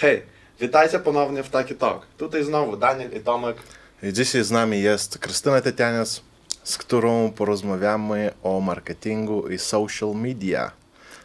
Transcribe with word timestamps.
Hej, 0.00 0.22
witajcie 0.60 0.98
ponownie 0.98 1.42
w 1.42 1.50
Taki 1.50 1.74
Talk. 1.74 2.06
Tutaj 2.18 2.44
znowu 2.44 2.76
Daniel 2.76 3.12
i 3.12 3.20
Tomek. 3.20 3.56
I 4.02 4.12
dzisiaj 4.12 4.44
z 4.44 4.50
nami 4.50 4.82
jest 4.82 5.18
Krystyna 5.18 5.60
Tytianiec, 5.60 6.22
z 6.64 6.78
którą 6.78 7.32
porozmawiamy 7.32 8.30
o 8.42 8.60
marketingu 8.60 9.48
i 9.48 9.58
social 9.58 10.10
media. 10.14 10.70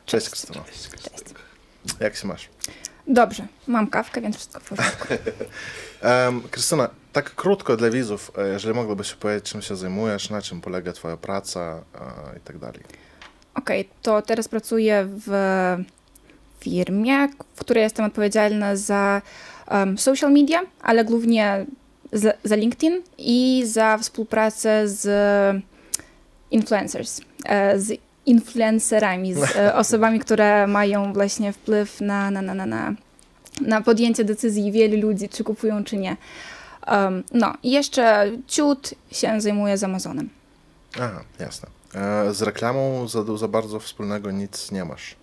Cześć 0.06 0.30
Krystyna. 0.30 0.64
Cześć. 0.64 0.90
Jak 2.00 2.16
się 2.16 2.28
masz? 2.28 2.50
Dobrze, 3.08 3.48
mam 3.68 3.88
kawkę, 3.88 4.22
więc 4.22 4.36
wszystko 4.36 4.60
w 4.60 4.70
porządku. 4.70 5.08
Um, 6.26 6.42
Krystyna, 6.52 6.90
tak 7.14 7.36
krótko 7.36 7.78
dla 7.78 7.90
widzów, 7.90 8.32
e, 8.38 8.48
jeżeli 8.48 8.76
mogłabyś 8.76 9.14
powiedzieć, 9.14 9.46
czym 9.52 9.62
się 9.62 9.76
zajmujesz, 9.76 10.30
na 10.30 10.42
czym 10.42 10.62
polega 10.62 10.94
twoja 10.94 11.18
praca 11.18 11.84
e, 12.34 12.38
i 12.38 12.40
tak 12.40 12.58
dalej. 12.58 12.84
Okej, 13.56 13.82
okay, 13.82 13.94
to 14.02 14.22
teraz 14.22 14.48
pracuję 14.48 15.08
w 15.28 15.30
firmie, 16.64 17.28
w 17.56 17.60
której 17.60 17.84
jestem 17.84 18.06
odpowiedzialna 18.06 18.76
za 18.76 19.22
um, 19.72 19.98
social 19.98 20.32
media, 20.32 20.62
ale 20.82 21.06
głównie 21.06 21.66
za, 22.14 22.34
za 22.44 22.56
LinkedIn 22.56 23.02
i 23.18 23.64
za 23.66 23.98
współpracę 23.98 24.88
z 24.88 25.06
influencers, 26.52 27.22
e, 27.46 27.80
z 27.80 28.00
influencerami, 28.26 29.34
z 29.34 29.56
e, 29.56 29.76
osobami, 29.84 30.20
które 30.20 30.68
mają 30.68 31.14
właśnie 31.14 31.54
wpływ 31.54 32.02
na, 32.02 32.32
na, 32.32 32.42
na, 32.42 32.54
na, 32.54 32.66
na, 32.66 32.94
na 33.62 33.82
podjęcie 33.82 34.24
decyzji 34.24 34.72
wielu 34.72 35.08
ludzi, 35.08 35.30
czy 35.30 35.44
kupują, 35.44 35.84
czy 35.84 35.98
nie. 35.98 36.18
Um, 36.88 37.24
no 37.32 37.54
i 37.64 37.72
jeszcze 37.72 38.32
ciut 38.48 38.94
się 39.12 39.42
zajmuję 39.42 39.78
z 39.78 39.84
Amazonem. 39.84 40.30
Aha, 40.96 41.24
jasne. 41.40 41.70
E, 41.96 42.34
z 42.34 42.42
reklamą 42.42 43.08
za, 43.08 43.38
za 43.38 43.48
bardzo 43.48 43.80
wspólnego 43.80 44.32
nic 44.32 44.72
nie 44.72 44.86
masz 44.86 45.16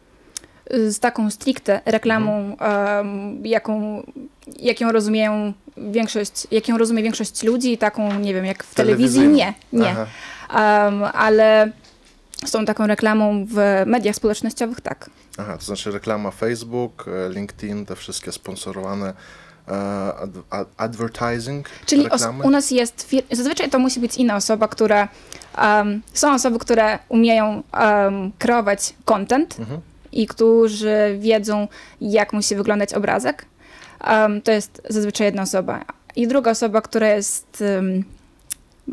z 0.89 0.99
taką 0.99 1.31
stricte 1.31 1.81
reklamą, 1.85 2.57
um, 2.97 3.47
jaką, 3.47 4.03
jak 4.59 4.81
ją 4.81 4.93
rozumieją 4.93 5.53
większość, 5.77 6.47
jak 6.51 6.69
ją 6.69 6.79
rozumie 6.79 7.03
większość 7.03 7.43
ludzi, 7.43 7.79
taką, 7.79 8.19
nie 8.19 8.35
wiem, 8.35 8.45
jak 8.45 8.65
w 8.65 8.75
telewizji, 8.75 9.29
nie, 9.29 9.55
nie. 9.73 9.97
Um, 10.55 11.05
ale 11.13 11.73
z 12.47 12.51
tą 12.51 12.65
taką 12.65 12.87
reklamą 12.87 13.47
w 13.47 13.83
mediach 13.87 14.17
społecznościowych, 14.17 14.81
tak. 14.81 15.11
Aha, 15.39 15.57
to 15.59 15.65
znaczy 15.65 15.91
reklama 15.91 16.31
Facebook, 16.31 17.09
e, 17.09 17.33
LinkedIn, 17.33 17.87
te 17.87 17.97
wszystkie 17.97 18.33
sponsorowane 18.33 19.15
ad, 20.51 20.69
advertising. 20.77 21.69
Czyli 21.87 22.09
u 22.43 22.51
nas 22.51 22.71
jest, 22.71 23.11
zazwyczaj 23.31 23.71
to 23.71 23.79
musi 23.79 24.01
być 24.01 24.17
inna 24.17 24.37
osoba, 24.37 24.69
która, 24.69 25.09
um, 25.63 26.03
są 26.13 26.35
osoby, 26.35 26.59
które 26.59 26.99
umieją 27.09 27.63
um, 27.73 28.33
kreować 28.39 28.95
content, 29.05 29.59
mhm 29.59 29.81
i 30.13 30.27
którzy 30.27 31.17
wiedzą, 31.19 31.69
jak 32.01 32.33
musi 32.33 32.57
wyglądać 32.57 32.95
obrazek. 32.95 33.45
Um, 34.11 34.43
to 34.43 34.53
jest 34.53 34.83
zazwyczaj 34.89 35.25
jedna 35.25 35.43
osoba. 35.43 35.85
I 36.17 36.27
druga 36.27 36.51
osoba, 36.51 36.81
która 36.81 37.09
jest 37.09 37.65
um, 37.77 38.05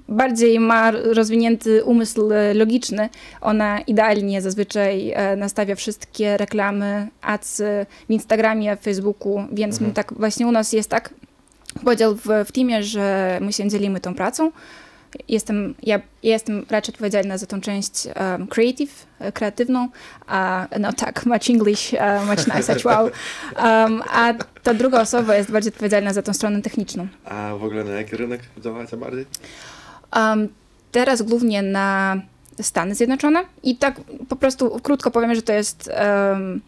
bardziej 0.07 0.59
ma 0.59 0.91
rozwinięty 0.91 1.83
umysł 1.83 2.29
logiczny, 2.53 3.09
ona 3.41 3.79
idealnie 3.79 4.41
zazwyczaj 4.41 5.11
e, 5.11 5.35
nastawia 5.35 5.75
wszystkie 5.75 6.37
reklamy, 6.37 7.07
ads 7.21 7.61
w 8.07 8.11
Instagramie, 8.11 8.77
w 8.77 8.79
Facebooku, 8.79 9.43
więc 9.51 9.75
mhm. 9.75 9.93
tak 9.93 10.13
właśnie 10.13 10.47
u 10.47 10.51
nas 10.51 10.73
jest 10.73 10.89
tak 10.89 11.13
podział 11.85 12.15
w, 12.15 12.25
w 12.45 12.51
teamie, 12.51 12.83
że 12.83 13.37
my 13.41 13.53
się 13.53 13.69
dzielimy 13.69 13.99
tą 13.99 14.15
pracą 14.15 14.51
jestem, 15.27 15.75
ja, 15.83 15.99
jestem 16.23 16.65
raczej 16.69 16.93
odpowiedzialna 16.93 17.37
za 17.37 17.45
tą 17.45 17.61
część 17.61 17.91
um, 18.05 18.47
creative, 18.47 19.05
e, 19.19 19.31
kreatywną, 19.31 19.89
a 20.27 20.67
no 20.79 20.93
tak, 20.93 21.25
much 21.25 21.49
English, 21.49 21.93
uh, 21.93 22.27
much 22.27 22.55
nice 22.55 22.75
well. 22.75 23.11
Um, 23.57 24.03
a 24.09 24.33
ta 24.63 24.73
druga 24.73 25.01
osoba 25.01 25.35
jest 25.35 25.51
bardziej 25.51 25.73
odpowiedzialna 25.73 26.13
za 26.13 26.21
tą 26.21 26.33
stronę 26.33 26.61
techniczną. 26.61 27.07
A 27.25 27.55
w 27.55 27.63
ogóle 27.63 27.83
na 27.83 27.91
jaki 27.91 28.17
rynek 28.17 28.41
działacie 28.57 28.97
bardziej? 28.97 29.25
Um, 30.15 30.49
teraz 30.91 31.21
głównie 31.21 31.61
na 31.61 32.21
Stany 32.61 32.95
Zjednoczone 32.95 33.43
i 33.63 33.77
tak 33.77 34.01
po 34.29 34.35
prostu 34.35 34.79
krótko 34.83 35.11
powiem, 35.11 35.35
że 35.35 35.41
to 35.41 35.53
jest 35.53 35.89
um, 36.31 36.61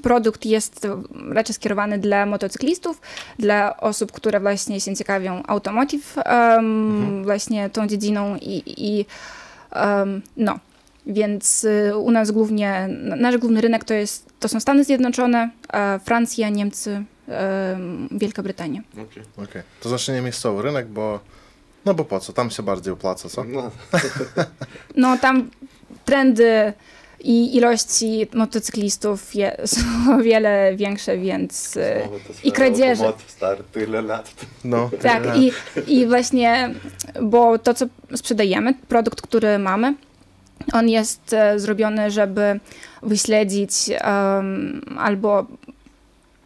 produkt 0.00 0.46
jest 0.46 0.86
raczej 1.30 1.54
skierowany 1.54 1.98
dla 1.98 2.26
motocyklistów, 2.26 3.00
dla 3.38 3.76
osób, 3.76 4.12
które 4.12 4.40
właśnie 4.40 4.80
się 4.80 4.96
ciekawią 4.96 5.42
automotive, 5.46 6.16
um, 6.16 6.24
mhm. 6.26 7.24
właśnie 7.24 7.70
tą 7.70 7.86
dziedziną 7.86 8.36
i, 8.36 8.62
i 8.66 9.06
um, 9.74 10.22
no. 10.36 10.58
Więc 11.06 11.64
y, 11.64 11.96
u 11.96 12.10
nas 12.10 12.30
głównie, 12.30 12.88
nasz 13.16 13.36
główny 13.38 13.60
rynek 13.60 13.84
to, 13.84 13.94
jest, 13.94 14.26
to 14.40 14.48
są 14.48 14.60
Stany 14.60 14.84
Zjednoczone, 14.84 15.50
Francja, 16.04 16.48
Niemcy, 16.48 17.04
Wielka 18.10 18.42
Brytania. 18.42 18.80
Okej, 18.92 19.04
okay. 19.04 19.44
okay. 19.44 19.62
to 19.80 19.88
znaczy 19.88 20.12
nie 20.12 20.20
miejscowy 20.20 20.62
rynek, 20.62 20.86
bo 20.86 21.20
no 21.84 21.94
bo 21.94 22.04
po 22.04 22.20
co, 22.20 22.32
tam 22.32 22.50
się 22.50 22.62
bardziej 22.62 22.92
opłaca, 22.92 23.28
co? 23.28 23.44
No, 23.44 23.70
no 24.96 25.18
tam 25.18 25.50
trendy 26.04 26.72
i 27.24 27.56
ilości 27.56 28.26
motocyklistów 28.34 29.32
są 29.64 30.14
o 30.14 30.22
wiele 30.22 30.76
większe, 30.76 31.18
więc 31.18 31.78
i 32.44 32.52
kradzieży. 32.52 33.04
Stary, 33.26 33.64
tyle 33.72 34.02
lat. 34.02 34.34
No, 34.64 34.90
tak, 35.02 35.22
i, 35.36 35.52
i 35.86 36.06
właśnie, 36.06 36.74
bo 37.22 37.58
to, 37.58 37.74
co 37.74 37.86
sprzedajemy, 38.14 38.74
produkt, 38.88 39.20
który 39.20 39.58
mamy, 39.58 39.94
on 40.72 40.88
jest 40.88 41.32
e, 41.32 41.58
zrobiony, 41.58 42.10
żeby 42.10 42.60
wyśledzić 43.02 43.72
um, 44.04 44.80
albo 44.98 45.46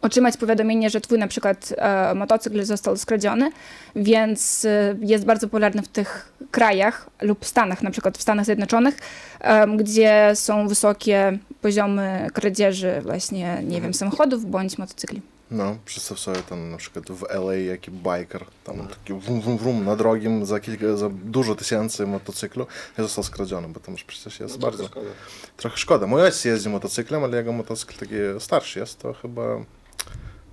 otrzymać 0.05 0.37
powiadomienie, 0.37 0.89
że 0.89 1.01
twój 1.01 1.19
na 1.19 1.27
przykład 1.27 1.73
e, 1.77 2.15
motocykl 2.15 2.63
został 2.63 2.97
skradziony, 2.97 3.51
więc 3.95 4.65
e, 4.65 4.95
jest 5.01 5.25
bardzo 5.25 5.47
popularny 5.47 5.81
w 5.81 5.87
tych 5.87 6.33
krajach 6.51 7.09
lub 7.21 7.45
Stanach, 7.45 7.81
na 7.81 7.91
przykład 7.91 8.17
w 8.17 8.21
Stanach 8.21 8.45
Zjednoczonych, 8.45 8.97
e, 9.39 9.67
gdzie 9.77 10.31
są 10.35 10.67
wysokie 10.67 11.37
poziomy 11.61 12.27
kradzieży 12.33 13.01
właśnie, 13.01 13.63
nie 13.63 13.81
wiem, 13.81 13.93
samochodów 13.93 14.45
bądź 14.45 14.77
motocykli. 14.77 15.21
No, 15.51 15.77
przedstaw 15.85 16.19
sobie 16.19 16.41
tam 16.41 16.71
na 16.71 16.77
przykład 16.77 17.11
w 17.11 17.23
LA 17.29 17.55
jaki 17.55 17.91
biker, 17.91 18.45
tam 18.63 18.87
taki 18.87 19.13
wrum, 19.13 19.41
wrum, 19.41 19.57
wrum 19.57 19.85
na 19.85 19.95
drogim 19.95 20.45
za 20.45 20.59
kilka, 20.59 20.97
za 20.97 21.09
dużo 21.09 21.55
tysięcy 21.55 22.07
motocyklu 22.07 22.67
i 22.99 23.01
został 23.01 23.23
skradziony, 23.23 23.67
bo 23.67 23.79
to 23.79 23.91
już 23.91 24.03
przecież 24.03 24.39
jest 24.39 24.53
no, 24.53 24.61
bardzo... 24.61 24.85
Szkoda. 24.85 25.09
Trochę 25.57 25.77
szkoda. 25.77 26.07
Mój 26.07 26.21
ojciec 26.21 26.45
jeździ 26.45 26.69
motocyklem, 26.69 27.23
ale 27.23 27.37
jego 27.37 27.51
motocykl 27.51 27.97
taki 27.97 28.15
starszy 28.39 28.79
jest, 28.79 28.99
to 28.99 29.13
chyba 29.13 29.41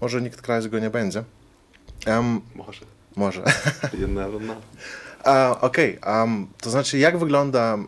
może 0.03 0.23
nikt 0.23 0.43
kraju 0.43 0.71
go 0.71 0.79
nie 0.79 0.91
będzie. 0.91 1.25
Um, 2.07 2.41
może. 2.55 2.81
Może. 3.17 3.43
You 4.01 4.09
never 4.09 4.41
know. 4.41 4.59
Uh, 4.59 5.65
Okej, 5.65 6.01
okay. 6.01 6.23
um, 6.23 6.47
to 6.61 6.71
znaczy 6.71 6.99
jak 6.99 7.19
wygląda 7.19 7.79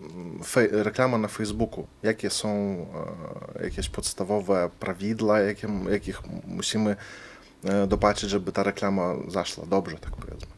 reklama 0.71 1.19
na 1.19 1.29
Facebooku? 1.29 1.87
Jakie 2.03 2.31
są 2.31 2.77
uh, 3.57 3.63
jakieś 3.63 3.89
podstawowe 3.89 4.71
prawidła, 4.81 5.41
jakie, 5.41 5.69
jakich 5.91 6.21
musimy 6.47 6.97
uh, 7.65 7.71
dopatrzeć, 7.89 8.31
żeby 8.31 8.53
ta 8.53 8.63
reklama 8.63 9.15
zaszła 9.29 9.67
dobrze, 9.67 9.99
tak 9.99 10.17
powiedzmy? 10.17 10.53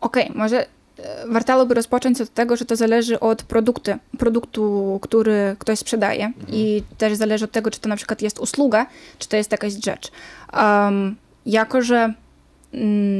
Okej, 0.00 0.24
okay, 0.24 0.38
może 0.38 0.66
E, 0.98 1.26
warto 1.28 1.66
by 1.66 1.74
rozpocząć 1.74 2.20
od 2.20 2.30
tego, 2.30 2.56
że 2.56 2.64
to 2.64 2.76
zależy 2.76 3.20
od 3.20 3.42
produktu, 3.42 3.90
produktu 4.18 4.98
który 5.02 5.56
ktoś 5.58 5.78
sprzedaje 5.78 6.24
mhm. 6.26 6.44
i 6.52 6.82
też 6.98 7.14
zależy 7.14 7.44
od 7.44 7.50
tego, 7.50 7.70
czy 7.70 7.80
to 7.80 7.88
na 7.88 7.96
przykład 7.96 8.22
jest 8.22 8.38
usługa, 8.38 8.86
czy 9.18 9.28
to 9.28 9.36
jest 9.36 9.52
jakaś 9.52 9.72
rzecz. 9.72 10.10
Um, 10.52 11.16
jako, 11.46 11.82
że 11.82 12.14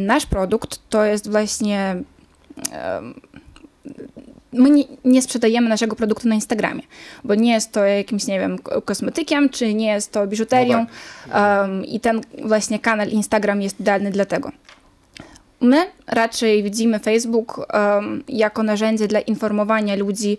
nasz 0.07 0.26
produkt 0.26 0.79
to 0.88 1.05
jest 1.05 1.31
właśnie 1.31 1.97
um, 2.73 3.21
my 4.53 4.71
nie, 4.71 4.85
nie, 5.05 5.23
sprzedajemy 5.23 5.69
naszego 5.69 5.97
produktu 5.97 6.29
na 6.29 6.35
Instagramie, 6.35 6.82
bo 7.25 7.35
nie 7.35 7.53
jest 7.53 7.73
to 7.73 7.85
jakimś, 7.85 8.26
nie 8.26 8.41
wiem, 8.41 8.59
kosmetykiem, 8.85 9.49
czy 9.49 9.75
nie 9.75 9.87
jest 9.87 10.12
to 10.12 10.26
biżuterią 10.26 10.79
no 10.79 10.87
tak. 11.32 11.69
um, 11.69 11.85
i 11.85 12.00
ten 12.00 12.21
właśnie 12.44 12.79
kanał 12.79 13.06
Instagram 13.06 13.62
jest 13.62 13.81
idealny 13.81 14.11
dlatego. 14.11 14.50
My 15.64 15.87
raczej 16.06 16.62
widzimy 16.62 16.99
Facebook 16.99 17.66
jako 18.28 18.62
narzędzie 18.62 19.08
dla 19.08 19.20
informowania 19.20 19.96
ludzi 19.96 20.38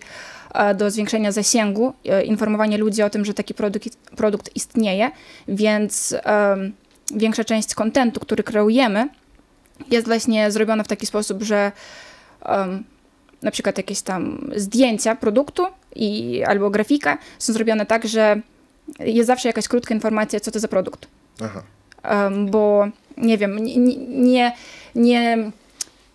e, 0.54 0.74
do 0.74 0.90
zwiększenia 0.90 1.32
zasięgu, 1.32 1.92
e, 2.04 2.24
informowania 2.24 2.78
ludzi 2.78 3.02
o 3.02 3.10
tym, 3.10 3.24
że 3.24 3.34
taki 3.34 3.54
produkt, 3.54 3.96
produkt 4.16 4.56
istnieje, 4.56 5.10
więc 5.48 6.14
większa 7.14 7.44
część 7.44 7.74
kontentu, 7.74 8.20
który 8.20 8.42
kreujemy, 8.42 9.08
jest 9.90 10.06
właśnie 10.06 10.50
zrobiona 10.50 10.84
w 10.84 10.88
taki 10.88 11.06
sposób, 11.06 11.42
że 11.42 11.72
um, 12.48 12.84
na 13.42 13.50
przykład 13.50 13.78
jakieś 13.78 14.02
tam 14.02 14.50
zdjęcia 14.56 15.16
produktu 15.16 15.66
i, 15.96 16.42
albo 16.46 16.70
grafika 16.70 17.18
są 17.38 17.52
zrobione 17.52 17.86
tak, 17.86 18.08
że 18.08 18.40
jest 18.98 19.26
zawsze 19.26 19.48
jakaś 19.48 19.68
krótka 19.68 19.94
informacja, 19.94 20.40
co 20.40 20.50
to 20.50 20.60
za 20.60 20.68
produkt. 20.68 21.06
Aha. 21.44 21.62
Um, 22.10 22.50
bo 22.50 22.88
nie 23.16 23.38
wiem, 23.38 23.58
nie, 23.58 23.96
nie, 24.08 24.52
nie, 24.96 25.50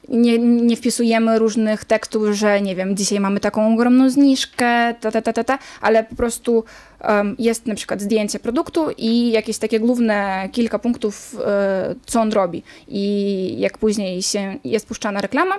nie, 0.10 0.38
nie 0.40 0.78
wpisujemy 0.78 1.40
różnych 1.40 1.86
tekstów, 1.86 2.28
że 2.32 2.62
nie 2.62 2.76
wiem, 2.76 2.98
dzisiaj 2.98 3.20
mamy 3.20 3.40
taką 3.40 3.74
ogromną 3.74 4.10
zniżkę, 4.10 4.94
ta, 5.00 5.12
ta, 5.12 5.22
ta, 5.22 5.34
ta, 5.34 5.44
ta 5.44 5.60
ale 5.82 6.04
po 6.04 6.16
prostu 6.16 6.64
um, 7.04 7.36
jest 7.40 7.66
na 7.66 7.76
przykład 7.76 8.02
zdjęcie 8.02 8.40
produktu 8.40 8.92
i 8.98 9.32
jakieś 9.32 9.58
takie 9.58 9.80
główne 9.80 10.50
kilka 10.52 10.80
punktów, 10.80 11.36
e, 11.46 11.96
co 12.06 12.22
on 12.22 12.32
robi. 12.32 12.64
I 12.88 13.56
jak 13.60 13.78
później 13.78 14.22
się 14.22 14.58
jest 14.64 14.88
puszczana 14.88 15.22
reklama, 15.22 15.56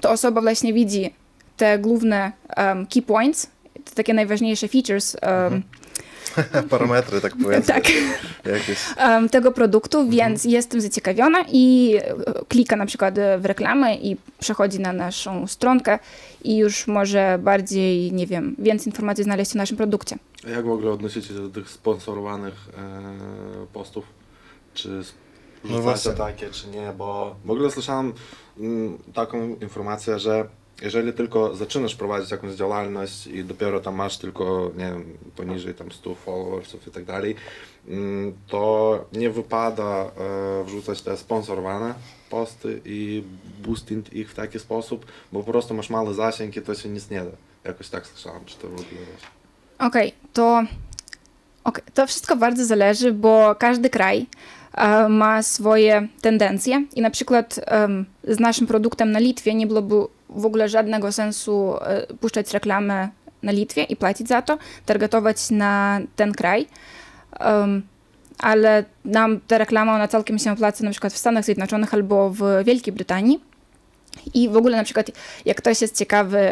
to 0.00 0.10
osoba 0.10 0.40
właśnie 0.40 0.72
widzi 0.72 1.10
te 1.56 1.78
główne 1.78 2.32
um, 2.56 2.86
key 2.86 3.02
points, 3.02 3.50
te 3.84 3.94
takie 3.94 4.14
najważniejsze 4.14 4.68
features 4.68 5.16
um, 5.22 5.62
Parametry, 6.70 7.20
tak 7.20 7.32
powiedzmy. 7.42 7.74
tak, 7.74 7.84
tego 9.30 9.52
produktu, 9.52 10.08
więc 10.08 10.44
jestem 10.44 10.80
zaciekawiona 10.80 11.38
i 11.52 11.96
e, 12.26 12.44
klika 12.48 12.76
na 12.76 12.86
przykład 12.86 13.14
w 13.38 13.44
reklamę 13.44 13.94
i 13.94 14.16
przechodzi 14.38 14.80
na 14.80 14.92
naszą 14.92 15.46
stronkę 15.46 15.98
i 16.44 16.56
już 16.56 16.86
może 16.86 17.38
bardziej, 17.42 18.12
nie 18.12 18.26
wiem, 18.26 18.56
więcej 18.58 18.88
informacji 18.88 19.24
znaleźć 19.24 19.54
o 19.54 19.58
naszym 19.58 19.76
produkcie. 19.76 20.16
A 20.46 20.50
jak 20.50 20.64
w 20.66 20.70
ogóle 20.70 20.90
odnosicie 20.90 21.28
się 21.28 21.34
do 21.34 21.48
tych 21.50 21.70
sponsorowanych 21.70 22.54
e, 22.78 23.66
postów? 23.72 24.04
Czy 24.74 24.88
No 24.88 25.02
rzucacie 25.64 25.82
właśnie. 25.82 26.12
takie, 26.12 26.50
czy 26.50 26.68
nie? 26.68 26.92
Bo 26.98 27.36
w 27.44 27.50
ogóle 27.50 27.70
słyszałem 27.70 28.12
mm, 28.58 28.98
taką 29.14 29.48
informację, 29.60 30.18
że 30.18 30.48
jeżeli 30.82 31.12
tylko 31.12 31.56
zaczynasz 31.56 31.94
prowadzić 31.94 32.30
jakąś 32.30 32.54
działalność 32.54 33.26
i 33.26 33.44
dopiero 33.44 33.80
tam 33.80 33.94
masz 33.94 34.18
tylko, 34.18 34.70
nie 34.76 34.84
wiem, 34.84 35.04
poniżej 35.36 35.74
tam 35.74 35.92
100 35.92 36.14
followersów 36.14 36.86
i 36.86 36.90
tak 36.90 37.04
dalej, 37.04 37.34
mm, 37.88 38.34
to 38.48 39.04
nie 39.12 39.30
wypada 39.30 40.04
e, 40.04 40.64
wrzucać 40.64 41.02
te 41.02 41.16
sponsorowane 41.16 41.94
posty 42.30 42.80
i 42.84 43.22
boosting 43.62 44.12
ich 44.12 44.30
w 44.30 44.34
taki 44.34 44.58
sposób, 44.58 45.06
bo 45.32 45.42
po 45.42 45.52
prostu 45.52 45.74
masz 45.74 45.90
mały 45.90 46.14
zasięg 46.14 46.56
i 46.56 46.62
to 46.62 46.74
się 46.74 46.88
nic 46.88 47.10
nie 47.10 47.20
da. 47.20 47.30
Jakoś 47.64 47.88
tak 47.88 48.06
słyszałem, 48.06 48.44
czy 48.44 48.56
to 48.56 48.68
w 48.68 48.72
ogóle. 48.72 49.06
Okej, 49.78 50.12
to 50.32 50.64
okej, 51.64 51.84
to 51.94 52.06
wszystko 52.06 52.36
bardzo 52.36 52.64
zależy, 52.64 53.12
bo 53.12 53.54
każdy 53.54 53.90
kraj 53.90 54.26
e, 54.74 55.08
ma 55.08 55.42
swoje 55.42 56.08
tendencje 56.20 56.86
i 56.94 57.00
na 57.00 57.10
przykład 57.10 57.60
em, 57.66 58.06
z 58.24 58.40
naszym 58.40 58.66
produktem 58.66 59.12
na 59.12 59.18
Litwie 59.18 59.54
nie 59.54 59.66
byłoby 59.66 60.15
w 60.36 60.46
ogóle 60.46 60.68
żadnego 60.68 61.12
sensu 61.12 61.76
e, 61.80 62.06
puszczać 62.20 62.52
reklamę 62.52 63.08
na 63.42 63.52
Litwie 63.52 63.82
i 63.82 63.96
płacić 63.96 64.28
za 64.28 64.42
to, 64.42 64.58
targetować 64.86 65.50
na 65.50 66.00
ten 66.16 66.32
kraj. 66.32 66.66
Em, 67.40 67.82
ale 68.38 68.84
nam 69.04 69.40
ta 69.46 69.58
reklama 69.58 69.94
ona 69.94 70.08
całkiem 70.08 70.38
się 70.38 70.52
opłaca 70.52 70.84
na 70.84 70.90
przykład 70.90 71.12
w 71.12 71.18
Stanach 71.18 71.44
Zjednoczonych 71.44 71.94
albo 71.94 72.30
w 72.30 72.42
Wielkiej 72.64 72.92
Brytanii. 72.92 73.40
I 74.34 74.48
w 74.48 74.56
ogóle 74.56 74.76
na 74.76 74.84
przykład 74.84 75.10
jak 75.44 75.56
ktoś 75.56 75.82
jest 75.82 75.98
ciekawy, 75.98 76.48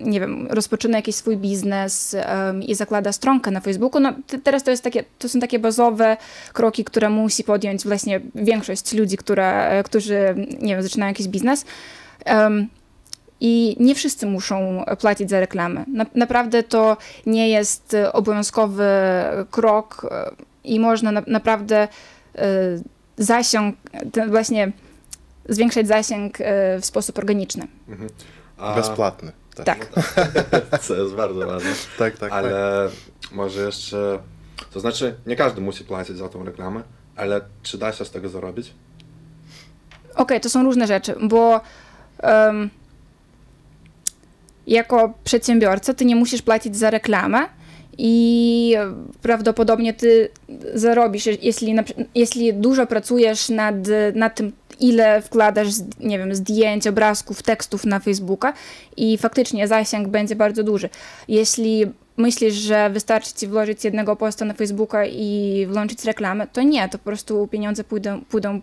nie 0.00 0.20
wiem, 0.20 0.46
rozpoczyna 0.50 0.98
jakiś 0.98 1.14
swój 1.14 1.36
biznes 1.36 2.14
em, 2.14 2.62
i 2.62 2.74
zakłada 2.74 3.12
stronkę 3.12 3.50
na 3.50 3.60
Facebooku, 3.60 4.00
no 4.00 4.12
te- 4.26 4.38
teraz 4.38 4.62
to, 4.62 4.70
jest 4.70 4.84
takie, 4.84 5.04
to 5.18 5.28
są 5.28 5.40
takie 5.40 5.58
bazowe 5.58 6.16
kroki, 6.52 6.84
które 6.84 7.10
musi 7.10 7.44
podjąć 7.44 7.84
właśnie 7.84 8.20
większość 8.34 8.92
ludzi, 8.92 9.16
które, 9.16 9.82
którzy, 9.84 10.34
nie 10.60 10.74
wiem, 10.74 10.82
zaczynają 10.82 11.10
jakiś 11.10 11.28
biznes. 11.28 11.64
Em, 12.24 12.68
I 13.40 13.76
nie 13.80 13.94
wszyscy 13.94 14.26
muszą 14.26 14.84
płacić 15.00 15.30
za 15.30 15.40
reklamę. 15.40 15.84
Na, 15.92 16.06
naprawdę 16.14 16.62
to 16.62 16.96
nie 17.26 17.48
jest 17.48 17.94
e, 17.94 18.12
obowiązkowy 18.12 18.84
krok 19.50 20.06
e, 20.10 20.30
i 20.64 20.80
można 20.80 21.12
na, 21.12 21.22
naprawdę 21.26 21.76
e, 21.78 21.88
zasięg, 23.16 23.76
ten 24.12 24.30
właśnie 24.30 24.72
zwiększać 25.48 25.88
zasięg 25.88 26.40
e, 26.40 26.80
w 26.80 26.86
sposób 26.86 27.18
organiczny. 27.18 27.66
Mhm. 27.88 28.10
A- 28.58 28.74
Bezpłatny. 28.74 29.32
też. 29.54 29.66
Tak. 29.66 29.88
Co 30.84 30.94
jest 30.94 31.14
bardzo 31.14 31.46
ważne. 31.46 31.70
Tak, 31.98 32.12
tak, 32.18 32.30
tak. 32.30 32.32
Ale 32.32 32.88
może 33.32 33.62
jeszcze. 33.62 34.18
To 34.72 34.80
znaczy, 34.80 35.14
nie 35.26 35.36
każdy 35.36 35.60
musi 35.60 35.84
płacić 35.84 36.16
za 36.16 36.28
tą 36.28 36.44
reklamę, 36.44 36.82
ale 37.16 37.40
czy 37.62 37.78
da 37.78 37.92
się 37.92 38.04
z 38.04 38.10
tego 38.10 38.28
zarobić? 38.28 38.72
Okej, 40.14 40.40
to 40.40 40.50
są 40.50 40.62
różne 40.62 40.86
rzeczy, 40.86 41.14
bo 41.22 41.60
em, 42.18 42.70
jako 44.66 45.14
przedsiębiorca 45.24 45.94
ty 45.94 46.04
nie 46.04 46.16
musisz 46.16 46.42
płacić 46.42 46.76
za 46.76 46.90
reklamę 46.90 47.38
i 47.98 48.74
prawdopodobnie 49.22 49.94
ty 49.94 50.28
zarobisz, 50.74 51.26
jeśli, 51.42 51.74
jeśli 52.14 52.54
dużo 52.54 52.86
pracujesz 52.86 53.48
nad, 53.48 53.74
nad 54.14 54.34
tym, 54.34 54.52
ile 54.80 55.22
wkładasz, 55.22 55.68
nie 56.00 56.18
wiem, 56.18 56.34
zdjęć, 56.34 56.86
obrazków, 56.86 57.42
tekstów 57.42 57.84
na 57.84 58.00
Facebooka 58.00 58.52
i 58.96 59.18
faktycznie 59.18 59.68
zasięg 59.68 60.08
będzie 60.08 60.36
bardzo 60.36 60.62
duży. 60.62 60.88
Jeśli 61.28 61.86
myślisz, 62.16 62.54
że 62.54 62.90
wystarczy 62.90 63.34
ci 63.34 63.46
włożyć 63.46 63.84
jednego 63.84 64.16
posta 64.16 64.44
na 64.44 64.54
Facebooka 64.54 65.06
i 65.06 65.66
włączyć 65.70 66.04
reklamę, 66.04 66.46
to 66.46 66.62
nie, 66.62 66.88
to 66.88 66.98
po 66.98 67.04
prostu 67.04 67.48
pieniądze 67.48 67.84
pójdą, 67.84 68.20
pójdą 68.20 68.60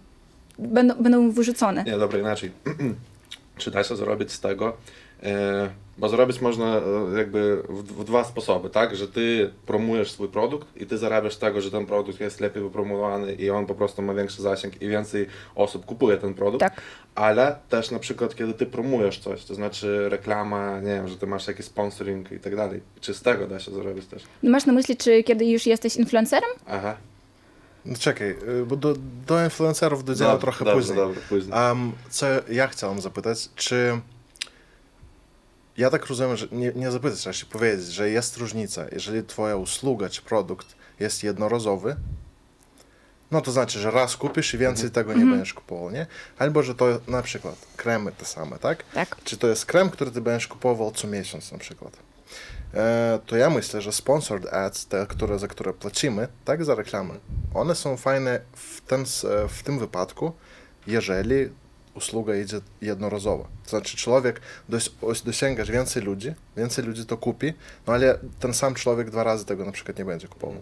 będą, 0.60 0.96
będą 0.96 1.32
wyrzucone. 1.32 1.84
Nie, 1.84 1.98
dobra, 1.98 2.20
inaczej. 2.20 2.52
czy 3.58 3.72
da 3.72 3.84
się 3.84 3.96
zarobić 3.96 4.32
z 4.32 4.40
tego? 4.40 4.78
E, 5.24 5.70
bo 5.98 6.10
zarobić 6.10 6.42
można 6.42 6.78
e, 6.78 6.82
jakby 7.18 7.64
w, 7.70 7.84
w 7.84 8.04
dwa 8.04 8.24
sposoby, 8.24 8.70
tak? 8.70 8.96
Że 8.96 9.08
ty 9.08 9.54
promujesz 9.66 10.12
swój 10.12 10.28
produkt 10.28 10.68
i 10.76 10.86
ty 10.86 10.98
zarabiasz 10.98 11.36
tego, 11.36 11.62
że 11.62 11.72
ten 11.72 11.86
produkt 11.86 12.20
jest 12.20 12.40
lepiej 12.40 12.64
wypromowany 12.64 13.34
i 13.34 13.50
on 13.50 13.66
po 13.66 13.76
prostu 13.76 14.02
ma 14.02 14.14
większy 14.14 14.42
zasięg 14.42 14.82
i 14.82 14.88
więcej 14.88 15.28
osób 15.56 15.86
kupuje 15.86 16.18
ten 16.18 16.34
produkt. 16.34 16.60
Tak. 16.60 16.82
Ale 17.16 17.56
też 17.70 17.92
na 17.92 18.00
przykład, 18.00 18.36
kiedy 18.36 18.54
ty 18.54 18.66
promujesz 18.66 19.20
coś, 19.20 19.46
to 19.46 19.56
znaczy 19.56 20.10
reklama, 20.10 20.80
nie 20.80 20.94
wiem, 20.94 21.08
że 21.08 21.18
ty 21.18 21.28
masz 21.28 21.48
jakiś 21.48 21.66
sponsoring 21.66 22.32
i 22.32 22.40
tak 22.40 22.56
dalej. 22.56 22.82
Czy 23.02 23.14
z 23.14 23.22
tego 23.22 23.48
da 23.48 23.60
się 23.60 23.72
zarobić 23.72 24.06
też? 24.06 24.24
Masz 24.44 24.66
na 24.66 24.74
myśli, 24.74 24.98
czy 24.98 25.24
kiedy 25.24 25.46
już 25.46 25.66
jesteś 25.66 25.96
influencerem? 25.96 26.50
Aha. 26.68 26.98
No 27.86 27.96
czekaj, 28.00 28.30
y, 28.30 28.66
bo 28.66 28.76
do, 28.76 28.96
do 29.28 29.44
influencerów 29.44 30.04
dojdziemy 30.04 30.40
trochę 30.40 30.66
dobra, 30.66 30.74
później. 30.74 30.96
Dobra, 30.96 31.22
później. 31.30 31.54
Um, 31.60 31.92
co 32.10 32.26
ja 32.50 32.68
chciałem 32.68 33.02
zapytać, 33.02 33.50
czy 33.56 34.02
ja 35.78 35.90
tak 35.90 36.06
rozumiem, 36.06 36.38
że 36.38 36.48
nie, 36.52 36.72
nie 36.76 36.92
zapytać, 36.92 37.26
raczej 37.26 37.50
powiedzieć, 37.50 37.86
że 37.86 38.10
jest 38.10 38.38
różnica, 38.38 38.86
jeżeli 38.92 39.24
twoja 39.24 39.56
usługa 39.56 40.10
czy 40.10 40.22
produkt 40.22 40.76
jest 41.00 41.24
jednorazowy, 41.24 41.96
no 43.32 43.42
to 43.42 43.52
znaczy, 43.52 43.80
że 43.80 43.92
raz 43.92 44.18
kupisz 44.18 44.54
i 44.54 44.58
więcej 44.58 44.92
tego 44.92 45.14
nie 45.14 45.26
będziesz 45.26 45.54
kupował, 45.54 45.92
nie? 45.92 46.08
Albo, 46.38 46.64
że 46.64 46.76
to 46.76 47.00
na 47.08 47.22
przykład 47.22 47.56
kremy 47.78 48.12
te 48.12 48.26
same, 48.26 48.60
tak? 48.60 48.84
Tak. 48.94 49.18
Czy 49.24 49.38
to 49.38 49.48
jest 49.48 49.66
krem, 49.66 49.90
który 49.90 50.12
ty 50.12 50.22
będziesz 50.22 50.48
kupował 50.48 50.92
co 50.92 51.08
miesiąc 51.08 51.52
na 51.52 51.58
przykład? 51.58 51.98
E, 52.74 53.20
to 53.26 53.36
ja 53.36 53.50
myślę, 53.50 53.82
że 53.82 53.92
sponsored 53.92 54.54
ads, 54.54 54.86
te, 54.86 55.08
które, 55.08 55.40
za 55.40 55.48
które 55.48 55.74
płacimy, 55.74 56.28
tak, 56.46 56.66
za 56.66 56.76
reklamę, 56.76 57.14
one 57.54 57.76
są 57.76 57.98
fajne 57.98 58.40
w, 58.56 58.82
ten, 58.82 59.06
w 59.50 59.64
tym 59.64 59.80
wypadku, 59.80 60.32
jeżeli 60.88 61.50
usługa 61.96 62.36
idzie 62.36 62.62
jednorazowo. 62.82 63.48
To 63.64 63.70
znaczy 63.70 63.98
człowiek, 63.98 64.42
dos, 64.70 64.90
os- 65.02 65.24
dosięgasz 65.24 65.72
więcej 65.72 66.04
ludzi, 66.04 66.34
więcej 66.58 66.86
ludzi 66.86 67.06
to 67.06 67.18
kupi, 67.18 67.54
no 67.88 67.94
ale 67.94 68.20
ten 68.40 68.54
sam 68.54 68.74
człowiek 68.74 69.10
dwa 69.10 69.24
razy 69.24 69.46
tego 69.46 69.66
na 69.66 69.72
przykład 69.72 69.98
nie 70.00 70.06
będzie 70.06 70.28
kupował. 70.28 70.62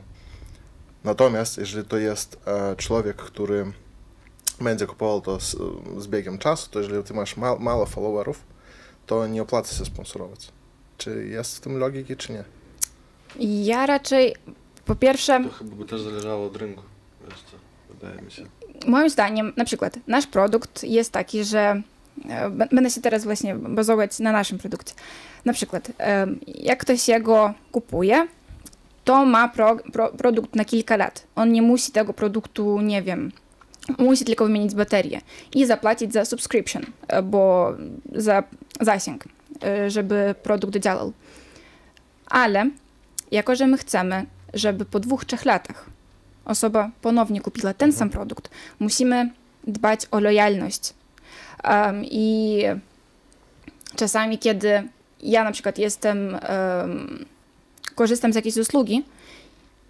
Natomiast 1.03 1.57
jeżeli 1.57 1.87
to 1.87 1.97
jest 1.97 2.37
e, 2.47 2.75
człowiek, 2.75 3.15
który 3.17 3.71
będzie 4.61 4.87
kupował 4.87 5.21
to 5.21 5.39
z, 5.39 5.55
z 5.97 6.07
biegiem 6.07 6.37
czasu, 6.37 6.69
to 6.71 6.79
jeżeli 6.79 7.03
ty 7.03 7.13
masz 7.13 7.37
ma, 7.37 7.55
mało 7.55 7.85
followerów, 7.85 8.43
to 9.05 9.27
nie 9.27 9.41
opłaca 9.41 9.75
się 9.75 9.85
sponsorować. 9.85 10.47
Czy 10.97 11.27
jest 11.27 11.57
w 11.57 11.59
tym 11.59 11.77
logiki, 11.77 12.15
czy 12.17 12.31
nie? 12.33 12.43
Ja 13.65 13.85
raczej, 13.85 14.35
po 14.85 14.95
pierwsze, 14.95 15.43
To 15.43 15.49
chyba 15.49 15.75
by 15.75 15.85
też 15.85 16.01
zależało 16.01 16.45
od 16.47 16.55
rynku. 16.57 16.83
Wiesz 17.29 17.39
co, 17.51 17.57
wydaje 17.93 18.21
mi 18.21 18.31
się. 18.31 18.45
Moim 18.87 19.09
zdaniem, 19.09 19.53
na 19.57 19.65
przykład, 19.65 19.99
nasz 20.07 20.27
produkt 20.27 20.83
jest 20.83 21.11
taki, 21.11 21.43
że 21.43 21.81
e, 22.29 22.49
będę 22.49 22.89
się 22.89 23.01
teraz 23.01 23.23
właśnie 23.23 23.55
bazować 23.55 24.19
na 24.19 24.31
naszym 24.31 24.57
produkcie. 24.57 24.93
Na 25.45 25.53
przykład, 25.53 25.91
em, 25.97 26.39
jak 26.47 26.79
ktoś 26.79 27.07
jego 27.07 27.53
kupuje, 27.71 28.27
to 29.03 29.25
ma 29.25 29.47
pro, 29.47 29.75
pro, 29.75 30.09
produkt 30.09 30.55
na 30.55 30.65
kilka 30.65 30.97
lat. 30.97 31.27
On 31.35 31.51
nie 31.51 31.61
musi 31.61 31.91
tego 31.91 32.13
produktu, 32.13 32.81
nie 32.81 33.01
wiem, 33.01 33.31
musi 33.97 34.25
tylko 34.25 34.45
wymienić 34.45 34.75
baterię 34.75 35.21
i 35.55 35.65
zapłacić 35.65 36.13
za 36.13 36.25
subscription, 36.25 36.83
e, 37.07 37.23
bo 37.23 37.73
za 38.15 38.43
zasięg, 38.81 39.23
e, 39.63 39.89
żeby 39.89 40.35
produkt 40.43 40.77
działał. 40.77 41.13
Ale 42.25 42.69
jako, 43.31 43.55
że 43.55 43.67
my 43.67 43.77
chcemy, 43.77 44.25
żeby 44.53 44.85
po 44.85 44.99
dwóch, 44.99 45.25
trzech 45.25 45.45
latach 45.45 45.89
osoba 46.45 46.91
ponownie 47.01 47.41
kupiła 47.41 47.73
ten 47.73 47.93
sam 47.93 48.09
produkt, 48.09 48.49
musimy 48.79 49.29
dbać 49.67 50.07
o 50.11 50.19
lojalność. 50.19 50.93
Um, 51.63 52.05
I 52.05 52.63
czasami, 53.95 54.37
kiedy 54.37 54.83
ja 55.23 55.43
na 55.43 55.51
przykład 55.51 55.77
jestem, 55.77 56.37
um, 56.49 57.25
korzystam 57.95 58.33
z 58.33 58.35
jakiejś 58.35 58.57
usługi 58.57 59.03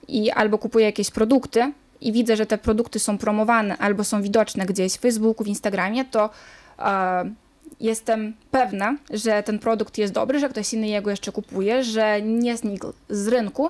i 0.08 0.32
albo 0.32 0.58
kupuję 0.58 0.86
jakieś 0.86 1.12
produkty 1.12 1.72
i 2.02 2.12
widzę, 2.12 2.36
że 2.36 2.46
te 2.46 2.58
produkty 2.58 3.00
są 3.00 3.18
promowane 3.18 3.78
albo 3.78 4.04
są 4.04 4.22
widoczne 4.22 4.66
gdzieś 4.66 4.94
w 4.94 5.00
Facebooku, 5.00 5.46
w 5.46 5.48
Instagramie, 5.48 6.06
to 6.06 6.30
e, 6.80 7.32
jestem 7.80 8.34
pewna, 8.52 8.96
że 9.10 9.44
ten 9.44 9.60
produkt 9.60 9.98
jest 9.98 10.14
dobry, 10.14 10.40
że 10.40 10.50
ktoś 10.50 10.74
inny 10.74 10.88
jego 10.88 11.10
jeszcze 11.10 11.32
kupuje, 11.32 11.84
że 11.84 12.22
nie 12.22 12.58
znikł 12.58 12.88
z 13.10 13.28
rynku, 13.28 13.70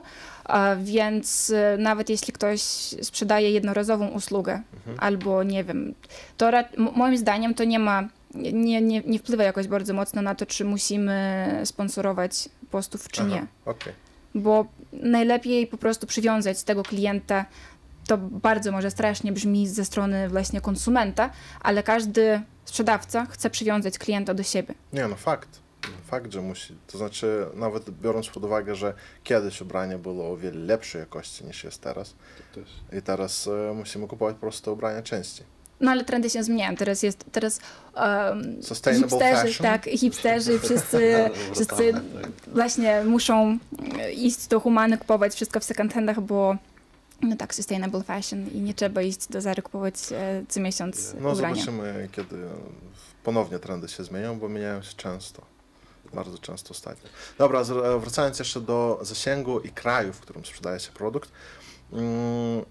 więc 0.77 1.49
e, 1.49 1.77
nawet 1.77 2.09
jeśli 2.09 2.33
ktoś 2.33 2.61
sprzedaje 3.01 3.51
jednorazową 3.51 4.07
usługę 4.07 4.61
albo 4.97 5.43
nie 5.43 5.63
wiem, 5.63 5.93
to 6.37 6.51
moim 6.77 7.17
zdaniem 7.17 7.53
to 7.53 7.63
nie 7.63 7.79
ma, 7.79 8.09
nie, 8.35 8.81
nie, 8.81 9.01
nie 9.01 9.19
wpływa 9.19 9.43
jakoś 9.43 9.67
bardzo 9.67 9.93
mocno 9.93 10.21
na 10.21 10.35
to, 10.35 10.45
czy 10.45 10.65
musimy 10.65 11.47
sponsorować 11.65 12.49
postów, 12.71 13.09
czy 13.09 13.23
nie. 13.23 13.35
Aha, 13.35 13.47
Okej. 13.65 13.93
Bo 14.35 14.65
najlepiej 14.93 15.67
po 15.67 15.77
prostu 15.77 16.07
przywiązać 16.07 16.63
tego 16.63 16.83
klienta. 16.83 17.45
To 18.07 18.17
bardzo 18.17 18.71
może 18.71 18.91
strasznie 18.91 19.31
brzmi 19.31 19.67
ze 19.67 19.85
strony 19.85 20.29
właśnie 20.29 20.61
konsumenta, 20.61 21.29
ale 21.61 21.83
każdy 21.83 22.41
sprzedawca 22.65 23.25
chce 23.25 23.49
przywiązać 23.49 23.97
klienta 23.97 24.33
do 24.33 24.43
siebie. 24.43 24.73
Nie, 24.93 25.07
no 25.07 25.15
fakt. 25.15 25.59
Fakt, 26.05 26.31
że 26.33 26.41
musi. 26.41 26.75
To 26.87 26.97
znaczy, 26.97 27.45
nawet 27.53 27.89
biorąc 27.89 28.27
pod 28.29 28.43
uwagę, 28.43 28.75
że 28.75 28.93
kiedyś 29.23 29.61
ubranie 29.61 29.97
było 29.97 30.31
o 30.31 30.37
wiele 30.37 30.59
lepszej 30.59 30.99
jakości 30.99 31.45
niż 31.45 31.63
jest 31.63 31.81
teraz. 31.81 32.13
To 32.53 32.59
też. 32.61 32.69
I 32.99 33.01
teraz 33.01 33.47
e, 33.47 33.73
musimy 33.75 34.07
kupować 34.07 34.35
po 34.35 34.41
prostu 34.41 34.73
ubrania 34.73 35.01
częściej. 35.01 35.45
No 35.79 35.91
ale 35.91 36.05
trendy 36.05 36.29
się 36.29 36.43
zmieniają. 36.43 36.75
Teraz 36.75 37.03
jest 37.03 37.25
teraz 37.31 37.59
um, 37.95 38.63
Sustainable 38.63 39.09
hipsterzy, 39.09 39.47
fashion. 39.47 39.63
tak, 39.67 39.85
hipsterzy, 39.85 40.59
wszyscy, 40.59 41.15
wszyscy 41.55 41.93
właśnie 42.47 43.03
muszą 43.05 43.57
e, 43.99 44.11
iść 44.11 44.47
do 44.47 44.59
Humany, 44.59 44.97
kupować 44.97 45.33
wszystko 45.35 45.59
w 45.59 45.63
second 45.63 45.93
handach, 45.93 46.21
bo 46.21 46.55
no 47.21 47.35
tak, 47.35 47.55
sustainable 47.55 48.03
fashion 48.03 48.47
i 48.47 48.59
nie 48.61 48.73
trzeba 48.73 49.01
iść 49.01 49.27
do 49.27 49.41
Zary 49.41 49.61
kupować 49.61 49.95
e, 50.11 50.43
co 50.49 50.59
miesiąc 50.59 51.15
No 51.19 51.31
ubrania. 51.31 51.55
zobaczymy, 51.55 52.09
kiedy 52.11 52.35
ponownie 53.23 53.59
trendy 53.59 53.87
się 53.87 54.03
zmienią, 54.03 54.39
bo 54.39 54.49
mieniają 54.49 54.81
się 54.81 54.93
często. 54.97 55.41
Bardzo 56.13 56.37
często 56.37 56.71
ostatnio. 56.71 57.09
Dobra, 57.37 57.59
e, 57.61 57.99
wracając 57.99 58.39
jeszcze 58.39 58.61
do 58.61 58.99
zasięgu 59.01 59.59
i 59.59 59.69
kraju, 59.69 60.13
w 60.13 60.19
którym 60.19 60.45
sprzedaje 60.45 60.79
się 60.79 60.91
produkt. 60.91 61.31
Mm, 61.93 62.65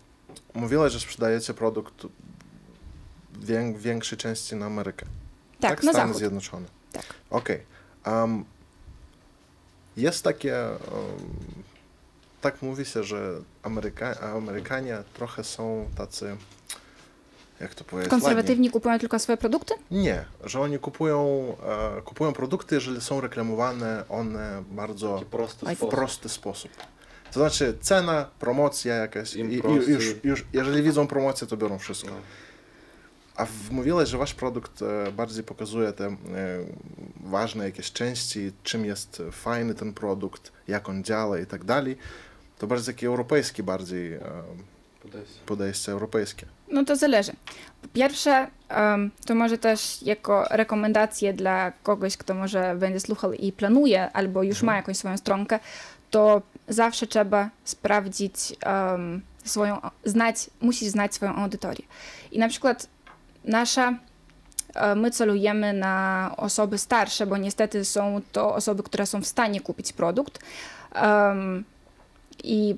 mówiłeś, 0.55 0.93
że 0.93 1.01
sprzedajecie 1.01 1.55
produkt 1.55 1.95
w 3.33 3.47
wię- 3.47 3.75
większej 3.79 4.19
części 4.19 4.57
na 4.57 4.67
Amerykę. 4.67 5.07
Tak, 5.61 5.83
na 5.83 5.93
Stany 5.93 6.07
zachód. 6.09 6.19
Zjednoczone. 6.19 6.67
Tak. 6.93 7.05
Okej. 7.31 7.63
Am, 8.05 8.45
jest 9.97 10.25
takie, 10.25 10.55
um, 10.93 11.63
tak 12.41 12.63
mówi 12.63 12.85
się, 12.85 13.05
że 13.05 13.41
Ameryka, 13.63 14.21
Amerykanie 14.21 15.03
trochę 15.15 15.45
są 15.45 15.89
tacy, 15.97 16.37
jak 17.61 17.75
to 17.75 17.85
powiedzieć, 17.85 18.13
ładnie? 18.13 18.27
Konserwatywni 18.27 18.71
kupują 18.71 18.99
tylko 18.99 19.19
swoje 19.19 19.37
produkty? 19.37 19.75
Nie, 19.91 20.25
że 20.45 20.61
oni 20.61 20.79
kupują, 20.79 21.47
e, 21.99 22.03
kupują 22.03 22.33
produkty, 22.33 22.75
jeżeli 22.75 23.01
są 23.01 23.21
reklamowane 23.21 24.05
one 24.09 24.63
bardzo 24.71 25.15
Taki 25.15 25.27
prosty 25.31 25.67
w 25.67 25.69
sposób. 25.77 25.91
prosty 25.91 26.29
sposób. 26.29 26.71
To 27.33 27.41
znaczy 27.41 27.77
cena, 27.81 28.27
promocja 28.39 28.95
jakaś 28.95 29.35
i, 29.35 29.41
i 29.41 29.57
już, 29.89 30.05
już, 30.25 30.45
jeżeli 30.53 30.83
widzą 30.83 31.07
promocję, 31.07 31.47
to 31.47 31.57
biorą 31.57 31.79
wszystko. 31.79 32.11
No. 32.11 32.17
A 33.37 33.45
w- 33.47 33.71
mówiłeś, 33.71 34.09
że 34.09 34.19
wasz 34.19 34.35
produkt 34.35 34.83
e, 34.83 35.13
bardziej 35.13 35.45
pokazuje 35.45 35.93
te 35.93 36.07
e, 36.07 36.17
ważne 37.25 37.65
jakieś 37.65 37.93
części, 37.93 38.53
czym 38.63 38.85
jest 38.85 39.23
fajny 39.33 39.75
ten 39.75 39.93
produkt, 39.95 40.53
jak 40.69 40.89
on 40.89 41.05
działa 41.05 41.39
i 41.39 41.47
tak 41.47 41.65
dalej. 41.65 41.97
To 42.59 42.67
bardziej 42.67 42.95
takie 42.95 43.07
europejskie 43.07 43.63
bardziej 43.63 44.13
e, 44.15 44.21
Podejście. 45.03 45.41
podejście 45.47 45.93
europejskie. 45.93 46.47
No 46.69 46.85
to 46.85 46.97
zależy. 46.97 47.33
Po 47.83 47.89
pierwsze, 47.89 48.47
em, 48.69 49.11
to 49.27 49.35
może 49.35 49.59
też 49.59 50.03
jako 50.03 50.45
rekomendacje 50.51 51.33
dla 51.33 51.73
kogoś, 51.83 52.17
kto 52.17 52.35
może 52.35 52.77
będzie 52.79 53.01
słuchał 53.01 53.33
i 53.33 53.53
planuje, 53.53 54.13
albo 54.13 54.43
już 54.43 54.63
ma 54.63 54.77
jakąś 54.77 54.97
swoją 54.97 55.17
stronkę, 55.17 55.59
to 56.11 56.43
zawsze 56.69 57.07
trzeba 57.07 57.51
sprawdzić 57.65 58.35
em, 58.61 59.23
swoją, 59.45 59.81
znać, 60.05 60.51
musisz 60.61 60.89
znać 60.89 61.15
swoją 61.15 61.35
audytorię. 61.35 61.85
I 62.33 62.39
na 62.39 62.49
przykład 62.49 62.87
nasza, 63.45 63.95
e, 64.75 64.95
my 64.95 65.11
celujemy 65.11 65.73
na 65.73 66.35
osoby 66.37 66.79
starsze, 66.79 67.27
bo 67.27 67.37
niestety 67.37 67.85
są 67.85 68.21
to 68.33 68.55
osoby, 68.55 68.83
które 68.83 69.07
są 69.07 69.21
w 69.23 69.27
stanie 69.27 69.61
kupić 69.61 69.93
produkt. 69.93 70.39
Em, 70.95 71.65
i 72.45 72.75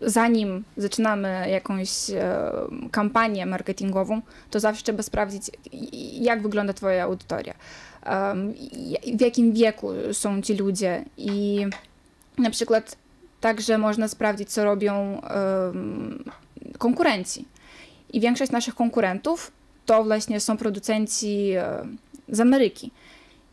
zanim 0.00 0.64
zaczynamy 0.76 1.46
jakąś 1.50 2.10
e, 2.10 2.50
kampanię 2.90 3.46
marketingową, 3.46 4.20
to 4.50 4.60
zawsze 4.60 4.82
trzeba 4.82 5.02
sprawdzić, 5.02 5.42
jak 6.20 6.42
wygląda 6.42 6.72
Twoja 6.72 7.06
i- 9.04 9.16
w 9.16 9.20
jakim 9.20 9.52
wieku 9.52 9.88
są 10.12 10.42
ci 10.42 10.54
ludzie 10.56 11.04
i 11.16 11.66
na 12.38 12.50
przykład 12.50 12.96
także 13.40 13.78
można 13.78 14.08
sprawdzić, 14.08 14.50
co 14.50 14.64
robią 14.64 15.20
konkurenci. 16.78 17.44
I 18.12 18.20
większość 18.20 18.52
naszych 18.52 18.74
konkurentów 18.74 19.52
to 19.86 20.04
właśnie 20.04 20.40
są 20.40 20.56
producenci 20.56 21.50
e, 21.52 21.86
z 22.28 22.40
Ameryki. 22.40 22.90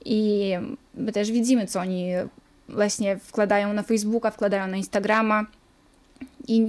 I 0.06 0.51
my 0.96 1.12
też 1.12 1.32
widzimy, 1.32 1.68
co 1.68 1.80
oni 1.80 2.12
właśnie 2.71 3.17
wkładają 3.17 3.73
na 3.73 3.83
Facebooka, 3.83 4.31
wkładają 4.31 4.67
na 4.67 4.77
Instagrama. 4.77 5.45
I 6.47 6.67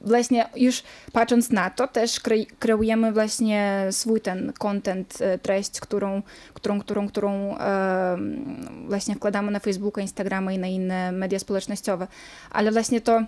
właśnie 0.00 0.48
już 0.56 0.82
patrząc 1.12 1.50
na 1.50 1.70
to, 1.70 1.88
też 1.88 2.20
kre, 2.20 2.36
kreujemy 2.58 3.12
właśnie 3.12 3.86
swój 3.90 4.20
ten 4.20 4.52
content, 4.52 5.18
e, 5.20 5.38
treść, 5.38 5.80
którą, 5.80 6.22
którą, 6.54 6.80
którą, 6.80 7.08
którą 7.08 7.58
e, 7.58 8.18
właśnie 8.86 9.14
wkładamy 9.14 9.50
na 9.50 9.58
Facebooka, 9.58 10.00
Instagrama 10.00 10.52
i 10.52 10.58
na 10.58 10.66
inne 10.66 11.12
media 11.12 11.38
społecznościowe. 11.38 12.06
Ale 12.50 12.72
właśnie 12.72 13.00
to 13.00 13.22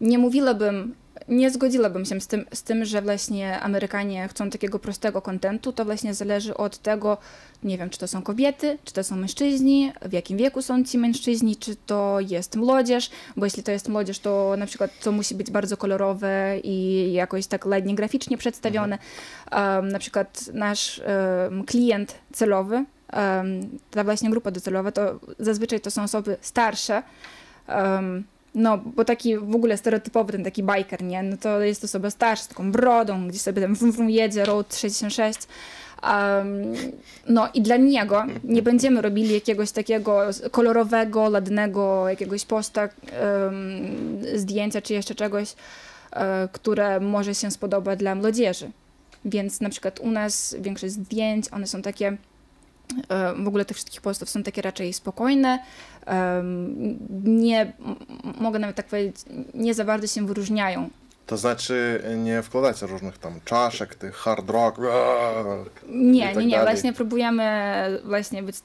nie 0.00 0.18
mówiłabym, 0.18 0.94
nie 1.28 1.50
zgodziłabym 1.50 2.04
się 2.04 2.20
z 2.20 2.26
tym, 2.26 2.44
z 2.54 2.62
tym, 2.62 2.84
że 2.84 3.02
właśnie 3.02 3.60
Amerykanie 3.60 4.28
chcą 4.28 4.50
takiego 4.50 4.78
prostego 4.78 5.22
kontentu. 5.22 5.72
To 5.72 5.84
właśnie 5.84 6.14
zależy 6.14 6.56
od 6.56 6.78
tego, 6.78 7.18
nie 7.62 7.78
wiem, 7.78 7.90
czy 7.90 7.98
to 7.98 8.08
są 8.08 8.22
kobiety, 8.22 8.78
czy 8.84 8.92
to 8.92 9.04
są 9.04 9.16
mężczyźni, 9.16 9.92
w 10.02 10.12
jakim 10.12 10.38
wieku 10.38 10.62
są 10.62 10.84
ci 10.84 10.98
mężczyźni, 10.98 11.56
czy 11.56 11.76
to 11.76 12.18
jest 12.20 12.56
młodzież, 12.56 13.10
bo 13.36 13.46
jeśli 13.46 13.62
to 13.62 13.72
jest 13.72 13.88
młodzież, 13.88 14.18
to 14.18 14.54
na 14.58 14.66
przykład 14.66 14.90
to 15.00 15.12
musi 15.12 15.34
być 15.34 15.50
bardzo 15.50 15.76
kolorowe 15.76 16.58
i 16.64 17.12
jakoś 17.12 17.46
tak 17.46 17.66
ładnie 17.66 17.94
graficznie 17.94 18.38
przedstawione. 18.38 18.98
Um, 19.52 19.88
na 19.88 19.98
przykład 19.98 20.48
nasz 20.52 21.02
um, 21.48 21.64
klient 21.64 22.14
celowy, 22.32 22.84
um, 23.12 23.78
ta 23.90 24.04
właśnie 24.04 24.30
grupa 24.30 24.50
docelowa, 24.50 24.92
to 24.92 25.20
zazwyczaj 25.38 25.80
to 25.80 25.90
są 25.90 26.02
osoby 26.02 26.36
starsze, 26.40 27.02
no, 28.56 28.78
bo 28.78 29.04
taki 29.04 29.38
w 29.38 29.54
ogóle 29.54 29.76
stereotypowy 29.76 30.32
ten 30.32 30.44
taki 30.44 30.62
biker, 30.62 31.02
nie? 31.02 31.22
No 31.22 31.36
to 31.36 31.60
jest 31.60 31.84
osoba 31.84 32.10
starsza, 32.10 32.44
z 32.44 32.48
taką 32.48 32.72
brodą, 32.72 33.28
gdzie 33.28 33.38
sobie 33.38 33.62
tam 33.62 33.74
wrum, 33.74 33.92
wrum 33.92 34.10
jedzie, 34.10 34.44
Road 34.44 34.76
66. 34.76 35.38
Um, 36.02 36.72
no 37.28 37.48
i 37.54 37.62
dla 37.62 37.76
niego 37.76 38.24
nie 38.44 38.62
będziemy 38.62 39.02
robili 39.02 39.34
jakiegoś 39.34 39.70
takiego 39.70 40.20
kolorowego, 40.50 41.20
ładnego 41.20 42.08
jakiegoś 42.08 42.44
posta, 42.44 42.88
um, 43.42 43.78
zdjęcia 44.34 44.82
czy 44.82 44.94
jeszcze 44.94 45.14
czegoś, 45.14 45.54
e, 46.12 46.48
które 46.52 47.00
może 47.00 47.34
się 47.34 47.50
spodoba 47.50 47.96
dla 47.96 48.14
młodzieży. 48.14 48.70
Więc 49.24 49.60
na 49.60 49.68
przykład 49.68 50.00
u 50.00 50.10
nas 50.10 50.56
większość 50.60 50.92
zdjęć, 50.92 51.46
one 51.52 51.66
są 51.66 51.82
takie 51.82 52.16
w 53.36 53.48
ogóle 53.48 53.64
tych 53.64 53.76
wszystkich 53.76 54.00
postów 54.00 54.30
są 54.30 54.42
takie 54.42 54.62
raczej 54.62 54.92
spokojne, 54.92 55.58
em, 56.06 56.98
nie, 57.24 57.72
mogę 58.40 58.58
nawet 58.58 58.76
tak 58.76 58.86
powiedzieć, 58.86 59.16
nie 59.54 59.74
za 59.74 59.84
bardzo 59.84 60.06
się 60.06 60.26
wyróżniają. 60.26 60.90
To 61.26 61.36
znaczy 61.36 62.02
nie 62.16 62.42
wkładacie 62.42 62.86
różnych 62.86 63.18
tam 63.18 63.40
czaszek, 63.44 63.94
tych 63.94 64.14
hard 64.14 64.50
rock. 64.50 64.78
Nie, 65.88 66.26
tak 66.26 66.36
nie, 66.36 66.46
nie, 66.46 66.56
dalej. 66.56 66.74
właśnie 66.74 66.92
próbujemy 66.92 67.44
właśnie 68.04 68.42
być 68.42 68.56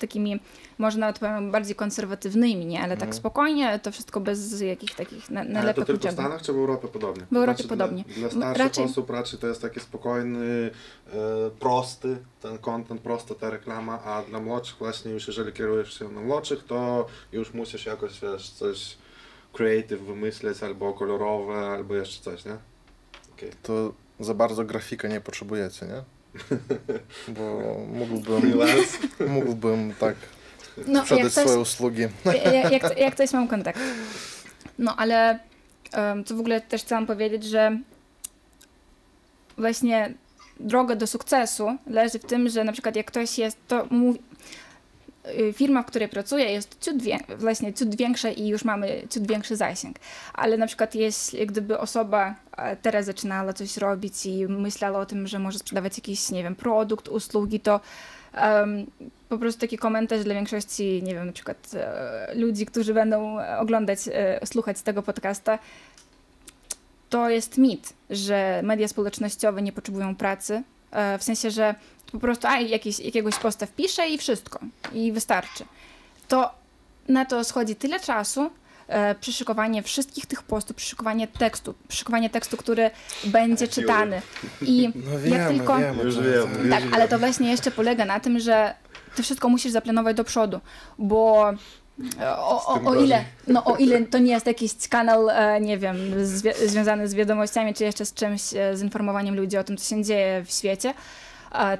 takimi, 0.00 0.40
może 0.78 0.98
nawet 0.98 1.18
powiem, 1.18 1.50
bardziej 1.50 1.74
konserwatywnymi, 1.74 2.66
nie, 2.66 2.82
ale 2.82 2.96
tak 2.96 3.14
spokojnie, 3.14 3.78
to 3.82 3.92
wszystko 3.92 4.20
bez 4.20 4.60
jakichś 4.60 4.94
takich 4.94 5.30
na, 5.30 5.40
Ale 5.40 5.48
to 5.48 5.54
nalepek 5.54 5.86
tylko 5.86 6.08
w. 6.08 6.12
Stanach 6.12 6.42
czy 6.42 6.52
w 6.52 6.56
Europie 6.56 6.88
podobnie? 6.88 7.26
W 7.32 7.36
Europie 7.36 7.62
Znaczy, 7.62 7.68
podobnie. 7.68 8.04
Dla, 8.04 8.28
dla 8.28 8.30
starszych 8.30 8.66
raczej- 8.66 8.84
osób 8.84 9.10
raczej 9.10 9.38
to 9.38 9.46
jest 9.46 9.62
taki 9.62 9.80
spokojny, 9.80 10.70
e, 11.12 11.16
prosty 11.60 12.16
ten 12.42 12.58
content, 12.58 13.00
prosta 13.00 13.34
ta 13.34 13.50
reklama, 13.50 14.02
a 14.04 14.22
dla 14.22 14.40
młodszych 14.40 14.78
właśnie 14.78 15.10
już 15.12 15.26
jeżeli 15.26 15.52
kierujesz 15.52 15.98
się 15.98 16.08
na 16.08 16.20
młodszych, 16.20 16.64
to 16.64 17.06
już 17.32 17.54
musisz 17.54 17.86
jakoś 17.86 18.20
wiesz, 18.20 18.50
coś 18.50 18.96
creative 19.54 20.00
wymyśleć, 20.00 20.62
albo 20.62 20.92
kolorowe, 20.92 21.54
albo 21.54 21.94
jeszcze 21.94 22.24
coś, 22.24 22.44
nie? 22.44 22.56
Okej. 23.36 23.50
To 23.62 23.92
za 24.20 24.34
bardzo 24.34 24.64
grafika 24.64 25.08
nie 25.08 25.20
potrzebujecie, 25.20 25.86
nie? 25.86 26.02
Bo 27.34 27.76
mógłbym, 27.92 28.58
mógłbym 29.28 29.94
tak 30.00 30.16
No, 30.86 30.98
jak 30.98 31.06
sprzedać 31.06 31.32
coś, 31.32 31.44
swoje 31.44 31.58
usługi. 31.58 32.02
jak, 32.52 32.72
jak, 32.72 32.98
jak 32.98 33.14
coś 33.14 33.32
mam 33.32 33.48
kontakt. 33.48 33.80
No, 34.78 34.96
ale 34.96 35.38
um, 35.96 36.24
co 36.24 36.36
w 36.36 36.40
ogóle 36.40 36.60
też 36.60 36.82
chciałam 36.82 37.06
powiedzieć, 37.06 37.44
że 37.44 37.78
właśnie 39.58 40.14
droga 40.60 40.96
do 40.96 41.06
sukcesu 41.06 41.76
leży 41.86 42.18
w 42.18 42.24
tym, 42.24 42.48
że 42.48 42.64
na 42.64 42.72
przykład 42.72 42.96
jak 42.96 43.06
ktoś 43.06 43.38
jest, 43.38 43.58
to 43.68 43.86
mówi, 43.90 44.20
firma, 45.52 45.82
w 45.82 45.86
której 45.86 46.08
pracuję 46.08 46.44
jest 46.44 46.80
ciut, 46.80 47.02
wie, 47.02 47.18
właśnie 47.38 47.74
ciut 47.74 47.96
większa 47.96 48.28
i 48.30 48.48
już 48.48 48.64
mamy 48.64 49.02
ciut 49.10 49.26
większy 49.26 49.56
zasięg. 49.56 49.96
Ale 50.34 50.56
na 50.56 50.66
przykład 50.66 50.94
jeśli 50.94 51.46
gdyby 51.46 51.78
osoba 51.78 52.34
e, 52.56 52.76
teraz 52.76 53.06
zaczynała 53.06 53.52
coś 53.52 53.76
robić 53.76 54.26
i 54.26 54.46
myślała 54.46 54.98
o 54.98 55.06
tym, 55.06 55.26
że 55.26 55.38
może 55.38 55.58
sprzedawać 55.58 55.98
jakiś, 55.98 56.30
nie 56.30 56.42
wiem, 56.42 56.54
produkt, 56.54 57.08
usługi, 57.08 57.60
to 57.60 57.80
um, 58.42 58.86
po 59.28 59.38
prostu 59.38 59.60
taki 59.60 59.78
komentarz 59.78 60.24
dla 60.24 60.34
większości, 60.34 61.02
nie 61.02 61.14
wiem, 61.14 61.26
na 61.26 61.32
przykład 61.32 61.70
e, 61.74 62.34
ludzi, 62.34 62.66
którzy 62.66 62.94
będą 62.94 63.36
oglądać, 63.58 63.98
e, 64.12 64.46
słuchać 64.46 64.82
tego 64.82 65.02
podcasta, 65.02 65.58
to 67.10 67.30
jest 67.30 67.58
mit, 67.58 67.92
że 68.10 68.60
media 68.64 68.88
społecznościowe 68.88 69.62
nie 69.62 69.72
potrzebują 69.72 70.16
pracy. 70.16 70.62
E, 70.90 71.18
w 71.18 71.22
sensie, 71.22 71.50
że 71.50 71.74
po 72.12 72.18
prostu 72.18 72.46
a, 72.46 72.60
jakiś, 72.60 73.00
jakiegoś 73.00 73.34
posta 73.34 73.66
wpiszę 73.66 74.08
i 74.08 74.18
wszystko. 74.18 74.58
I 74.92 75.12
wystarczy. 75.12 75.64
To 76.28 76.50
na 77.08 77.24
to 77.24 77.44
schodzi 77.44 77.76
tyle 77.76 78.00
czasu, 78.00 78.50
e, 78.88 79.14
przyszykowanie 79.14 79.82
wszystkich 79.82 80.26
tych 80.26 80.42
postów, 80.42 80.76
przyszykowanie 80.76 81.28
tekstu, 81.28 81.74
przyszykowanie 81.88 82.30
tekstu, 82.30 82.56
który 82.56 82.90
będzie 83.24 83.68
czytany. 83.68 84.22
I 84.62 84.88
No 85.12 85.18
wiemy, 85.18 85.36
jak 85.36 85.48
tylko... 85.48 85.78
wiemy. 85.78 86.02
Już 86.02 86.14
wiemy, 86.18 86.70
Tak, 86.70 86.82
ale 86.92 87.08
to 87.08 87.18
właśnie 87.18 87.50
jeszcze 87.50 87.70
polega 87.70 88.04
na 88.04 88.20
tym, 88.20 88.40
że 88.40 88.74
ty 89.14 89.22
wszystko 89.22 89.48
musisz 89.48 89.72
zaplanować 89.72 90.16
do 90.16 90.24
przodu, 90.24 90.60
bo 90.98 91.52
e, 92.20 92.36
o, 92.36 92.66
o, 92.66 92.80
o, 92.84 92.94
ile, 92.94 93.24
no, 93.46 93.64
o 93.64 93.76
ile 93.76 94.00
to 94.00 94.18
nie 94.18 94.32
jest 94.32 94.46
jakiś 94.46 94.88
kanał, 94.88 95.30
e, 95.30 95.60
nie 95.60 95.78
wiem, 95.78 95.96
związany 96.66 97.08
z 97.08 97.14
wiadomościami, 97.14 97.74
czy 97.74 97.84
jeszcze 97.84 98.06
z 98.06 98.14
czymś, 98.14 98.54
e, 98.54 98.76
z 98.76 98.82
informowaniem 98.82 99.36
ludzi 99.36 99.56
o 99.56 99.64
tym, 99.64 99.76
co 99.76 99.88
się 99.88 100.04
dzieje 100.04 100.44
w 100.44 100.50
świecie, 100.50 100.94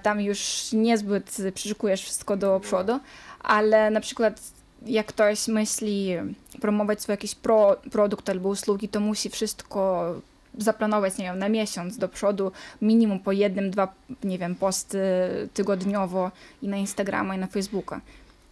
tam 0.02 0.20
już 0.20 0.72
niezbyt 0.72 1.36
przyszykujesz 1.54 2.02
wszystko 2.02 2.36
do 2.36 2.60
przodu, 2.60 3.00
ale 3.40 3.90
na 3.90 4.00
przykład 4.00 4.40
jak 4.86 5.06
ktoś 5.06 5.48
myśli 5.48 6.16
promować 6.60 7.02
swój 7.02 7.12
jakiś 7.12 7.34
pro, 7.34 7.76
produkt 7.90 8.30
albo 8.30 8.48
usługi, 8.48 8.88
to 8.88 9.00
musi 9.00 9.30
wszystko 9.30 10.14
zaplanować, 10.58 11.18
nie 11.18 11.24
wiem, 11.24 11.38
na 11.38 11.48
miesiąc 11.48 11.98
do 11.98 12.08
przodu, 12.08 12.52
minimum 12.82 13.20
po 13.20 13.32
jednym, 13.32 13.70
dwa, 13.70 13.94
nie 14.24 14.38
wiem, 14.38 14.54
posty 14.54 14.98
tygodniowo 15.54 16.30
i 16.62 16.68
na 16.68 16.76
Instagrama 16.76 17.34
i 17.34 17.38
na 17.38 17.46
Facebooka. 17.46 18.00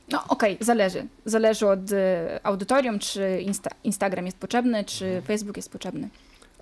No 0.09 0.25
okej, 0.29 0.57
zależy. 0.61 1.07
Zależy 1.25 1.69
od 1.69 1.93
e, 1.93 2.41
audytorium, 2.43 2.99
czy 2.99 3.41
Insta 3.41 3.71
Instagram 3.85 4.27
jest 4.27 4.39
potrzebny, 4.39 4.85
czy 4.85 5.23
Facebook 5.27 5.57
jest 5.57 5.73
potrzebny. 5.73 6.09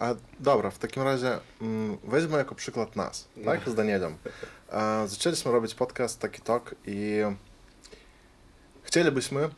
A 0.00 0.14
dobra, 0.40 0.70
w 0.70 0.78
takim 0.78 1.02
razie 1.02 1.38
mm, 1.62 1.98
weźmy 2.04 2.38
jako 2.38 2.54
przykład 2.54 2.96
nas, 2.96 3.28
tak? 3.44 3.68
Z 3.68 3.74
Danielem. 3.74 4.16
E, 4.72 5.08
zaczęliśmy 5.08 5.52
robić 5.52 5.74
podcast 5.74 6.18
Taki 6.20 6.42
Tok 6.42 6.74
i 6.86 7.20
chcielibyśmy, 8.82 9.48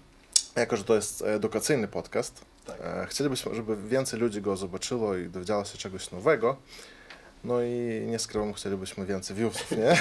jako 0.56 0.76
że 0.76 0.84
to 0.84 0.94
jest 0.94 1.22
edukacyjny 1.22 1.88
podcast, 1.88 2.44
Tak. 2.66 2.76
e, 2.80 3.06
chcielibyśmy, 3.11 3.54
żeby 3.54 3.88
więcej 3.88 4.20
ludzi 4.20 4.42
go 4.42 4.56
zobaczyło 4.56 5.16
i 5.16 5.28
dowiedziało 5.28 5.64
się 5.64 5.78
czegoś 5.78 6.11
nowego. 6.11 6.56
No 7.44 7.62
i 7.62 8.04
nie 8.06 8.18
skrywam, 8.18 8.52
chcielibyśmy 8.52 9.06
więcej 9.06 9.37
viewsów, 9.37 9.70
nie? 9.70 9.96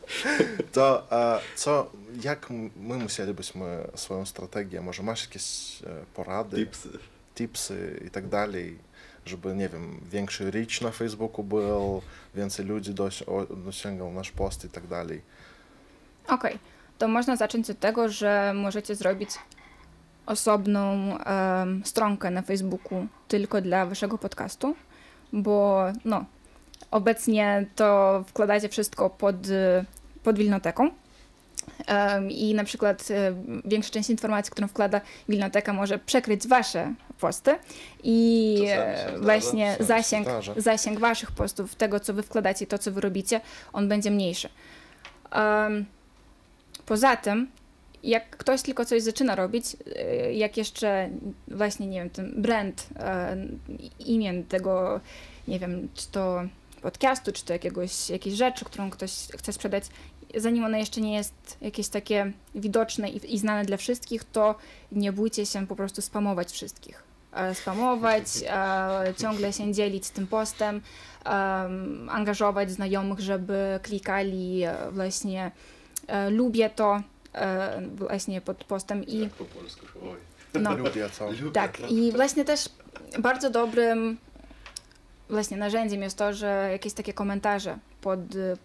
To 0.72 1.06
e, 1.12 1.40
co, 1.56 1.90
jak 2.22 2.50
my 2.76 2.96
musielibyśmy 2.98 3.88
swoją 3.94 4.26
strategię, 4.26 4.80
może 4.80 5.02
masz 5.02 5.22
jakieś 5.24 5.78
e, 5.82 6.04
porady? 6.14 6.56
Tipsy. 6.56 6.88
tipsy 7.34 8.02
i 8.06 8.10
tak 8.10 8.28
dalej, 8.28 8.78
żeby, 9.26 9.54
nie 9.54 9.68
wiem, 9.68 10.00
większy 10.10 10.50
reach 10.50 10.80
na 10.82 10.90
Facebooku 10.90 11.44
był, 11.44 12.02
więcej 12.34 12.66
ludzi 12.66 12.94
dosięgał 13.64 14.12
nasz 14.12 14.30
post 14.30 14.64
i 14.64 14.68
tak 14.68 14.86
dalej. 14.86 15.22
Okej, 16.28 16.58
to 16.98 17.08
można 17.08 17.36
zacząć 17.36 17.70
od 17.70 17.78
tego, 17.80 18.08
że 18.08 18.52
możecie 18.54 18.94
zrobić 18.94 19.30
osobną 20.26 21.18
em, 21.18 21.82
stronkę 21.84 22.30
na 22.30 22.42
Facebooku 22.42 23.06
tylko 23.28 23.60
dla 23.60 23.86
waszego 23.86 24.18
podcastu, 24.18 24.76
bo 25.32 25.84
no, 26.04 26.24
obecnie 26.90 27.66
to 27.74 28.24
wkładacie 28.26 28.68
wszystko 28.68 29.10
pod, 29.10 29.36
pod 30.22 30.38
Wilnoteką. 30.38 30.90
I 32.28 32.54
na 32.54 32.64
przykład 32.64 33.10
e, 33.10 33.34
większa 33.64 33.90
część 33.90 34.10
informacji, 34.10 34.50
którą 34.50 34.68
wkłada 34.68 35.00
Wilnoteka, 35.28 35.72
może 35.72 35.98
przekryć 35.98 36.48
wasze 36.48 36.94
posty 37.20 37.54
i 38.02 38.58
e, 38.68 38.98
zdarza, 38.98 39.18
właśnie 39.18 39.76
zasięg, 39.80 40.28
zasięg 40.56 41.00
waszych 41.00 41.32
postów, 41.32 41.74
tego 41.74 42.00
co 42.00 42.14
wy 42.14 42.22
wkładacie 42.22 42.64
i 42.64 42.68
to 42.68 42.78
co 42.78 42.92
wy 42.92 43.00
robicie, 43.00 43.40
on 43.72 43.88
będzie 43.88 44.10
mniejszy. 44.10 44.48
Poza 46.86 47.16
tym, 47.16 47.48
jak 48.06 48.36
ktoś 48.36 48.62
tylko 48.62 48.84
coś 48.84 49.02
zaczyna 49.02 49.34
robić, 49.34 49.64
e, 49.96 50.32
jak 50.32 50.56
jeszcze 50.56 51.10
właśnie, 51.48 51.86
nie 51.86 51.98
wiem, 51.98 52.10
ten 52.10 52.42
brand, 52.42 52.88
e, 52.98 53.36
imię 53.98 54.42
tego, 54.48 55.00
nie 55.48 55.58
wiem, 55.58 55.88
czy 55.94 56.08
to 56.08 56.42
podcastu, 56.86 57.32
czy 57.32 57.44
to 57.44 57.52
jakiegoś, 57.52 58.10
jakiejś 58.10 58.34
rzeczy, 58.34 58.64
którą 58.64 58.90
ktoś 58.90 59.10
chce 59.10 59.52
sprzedać, 59.52 59.84
zanim 60.36 60.64
ono 60.64 60.78
jeszcze 60.78 61.00
nie 61.00 61.14
jest 61.14 61.56
jakieś 61.60 61.88
takie 61.88 62.32
widoczne 62.54 63.10
i, 63.10 63.34
i 63.34 63.38
znane 63.38 63.64
dla 63.64 63.76
wszystkich, 63.76 64.24
to 64.24 64.54
nie 64.92 65.12
bójcie 65.12 65.46
się 65.46 65.66
po 65.66 65.76
prostu 65.76 66.02
spamować 66.02 66.52
wszystkich. 66.52 67.02
E, 67.32 67.54
Spamować, 67.54 68.24
e, 68.46 69.14
ciągle 69.18 69.52
się 69.52 69.72
dzielić 69.72 70.10
tym 70.10 70.26
postem, 70.26 70.80
em, 71.24 72.08
angażować 72.08 72.70
znajomych, 72.70 73.20
żeby 73.20 73.80
klikali 73.82 74.62
e, 74.62 74.76
właśnie 74.90 75.50
e, 76.06 76.30
lubię 76.30 76.70
to 76.70 77.02
e, 77.34 77.82
właśnie 77.96 78.40
pod 78.40 78.64
postem 78.64 79.06
i 79.06 79.18
Jak 79.18 79.32
po 79.32 79.44
polsku. 79.44 79.86
Oj. 80.02 80.60
no, 80.62 80.76
Lubię 80.76 81.10
co. 81.10 81.28
Tak, 81.52 81.90
i 81.90 82.12
właśnie 82.12 82.44
też 82.44 82.68
bardzo 83.18 83.50
dobrym 83.50 84.18
właśnie 85.30 85.56
narzędziem 85.56 86.02
jest 86.02 86.18
to, 86.18 86.32
że 86.32 86.68
jakieś 86.72 86.92
takie 86.92 87.12
komentarze 87.12 87.78
pod, 88.00 88.20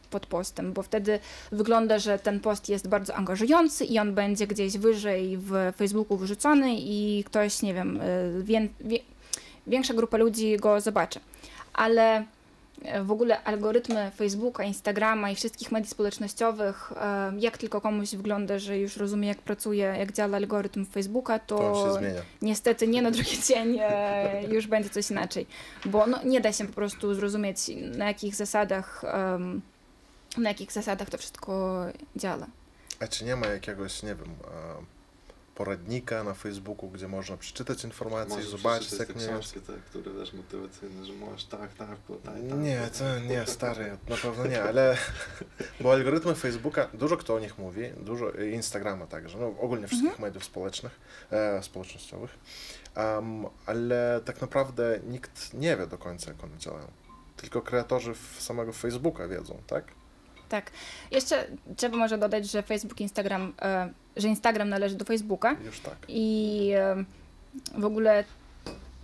pod 0.10 0.26
postem, 0.26 0.74
bo 0.74 0.84
wtedy 0.84 1.19
wygląda, 1.52 2.00
że 2.00 2.19
ten 2.19 2.39
post 2.39 2.69
jest 2.69 2.88
bardzo 2.88 3.15
angażujący 3.15 3.86
i 3.86 4.00
on 4.00 4.13
będzie 4.13 4.47
gdzieś 4.47 4.78
wyżej 4.78 5.38
w 5.38 5.54
Facebooku 5.78 6.17
wyrzucony 6.17 6.76
i 6.76 7.24
ktoś, 7.24 7.62
nie 7.62 7.74
wiem, 7.74 8.02
y, 8.02 8.43
wię, 8.43 8.67
wie, 8.80 9.00
większa 9.67 9.93
grupa 9.93 10.17
ludzi 10.17 10.58
go 10.58 10.82
zobaczy. 10.82 11.19
Ale 11.74 12.17
e, 12.17 12.26
w 13.04 13.12
ogóle 13.12 13.44
algorytmy 13.44 14.12
Facebooka, 14.15 14.63
Instagrama 14.63 15.32
i 15.32 15.36
wszystkich 15.36 15.72
mediów 15.72 15.91
społecznościowych, 15.91 16.94
jak 17.39 17.58
tylko 17.58 17.82
komuś 17.82 18.15
wygląda, 18.15 18.60
że 18.60 18.78
już 18.80 18.98
rozumie, 18.98 19.28
jak 19.28 19.38
pracuje, 19.38 19.96
jak 20.00 20.12
działa 20.12 20.36
algorytm 20.36 20.86
Facebooka, 20.86 21.39
To 21.39 21.94
zmienia. 22.00 22.22
niestety 22.41 22.88
nie 22.88 23.02
na 23.02 23.12
drugi 23.12 23.41
dzień 23.48 23.78
e, 23.82 24.44
już 24.44 24.67
będzie 24.67 24.89
coś 24.89 25.12
inaczej, 25.12 25.48
bo 25.86 26.08
no, 26.08 26.20
nie 26.24 26.41
da 26.41 26.54
się 26.54 26.67
po 26.67 26.74
prostu 26.74 27.13
zrozumieć 27.13 27.58
na 27.98 28.08
jakich 28.08 28.36
zasadach 28.36 29.04
na 30.38 30.50
jakich 30.50 30.72
zasadach 30.72 31.10
to 31.10 31.17
wszystko 31.17 31.82
działa. 32.15 32.48
A 33.00 33.08
czy 33.08 33.26
nie 33.26 33.36
ma 33.36 33.48
jakiegoś, 33.48 34.04
nie 34.04 34.15
wiem, 34.15 34.36
poradnika 35.56 36.24
na 36.24 36.34
Facebooku, 36.34 36.90
gdzie 36.90 37.08
można 37.08 37.38
przeczytać 37.38 37.84
informacje 37.84 38.34
i 38.34 38.38
Możesz 38.38 38.50
zobaczyć, 38.50 39.00
jak 39.00 39.08
te 39.08 39.14
nie 39.14 39.28
książki, 39.28 39.62
te, 39.62 39.74
które 39.90 40.12
wiesz, 40.20 40.34
motywacyjne, 40.34 41.06
że 41.06 41.14
możesz 41.14 41.46
tak, 41.46 41.74
tak, 41.74 41.98
potaj, 41.98 42.44
tak. 42.50 42.60
Nie, 42.60 42.90
potaj. 42.92 43.20
to 43.20 43.20
nie, 43.20 43.46
stary, 43.46 43.98
na 44.10 44.16
pewno 44.18 44.46
nie, 44.46 44.64
ale 44.64 44.98
bo 45.82 45.94
algorytmy 45.94 46.36
Facebooka, 46.36 46.88
dużo 46.94 47.18
kto 47.18 47.36
o 47.36 47.40
nich 47.40 47.58
mówi, 47.58 47.82
dużo 47.98 48.32
i 48.32 48.54
Instagrama 48.54 49.08
także, 49.08 49.38
no 49.38 49.48
ogólnie 49.60 49.88
wszystkich 49.88 50.20
mediów 50.20 50.44
społecznych, 50.44 51.00
e, 51.32 51.64
społecznościowych, 51.64 52.38
Em, 52.96 53.46
ale 53.66 54.22
tak 54.26 54.42
naprawdę 54.42 55.00
nikt 55.08 55.54
nie 55.54 55.78
wie 55.78 55.88
do 55.88 55.98
końca, 55.98 56.32
jak 56.32 56.44
one 56.44 56.58
działają. 56.58 56.88
Tylko 57.38 57.62
kreatorzy 57.62 58.14
samego 58.40 58.74
Facebooka 58.74 59.28
wiedzą, 59.28 59.62
tak? 59.68 59.86
Tak. 60.52 60.72
Jeszcze 61.12 61.48
trzeba 61.78 61.98
może 61.98 62.18
dodać, 62.18 62.52
że 62.52 62.64
Facebook, 62.64 63.02
Instagram, 63.02 63.54
e, 63.62 63.90
że 64.18 64.28
Instagram 64.28 64.70
należy 64.70 64.96
do 64.96 65.06
Facebooka 65.06 65.56
Już 65.66 65.80
tak. 65.80 65.96
i 66.08 66.70
e, 66.76 67.04
w 67.78 67.86
ogóle 67.86 68.24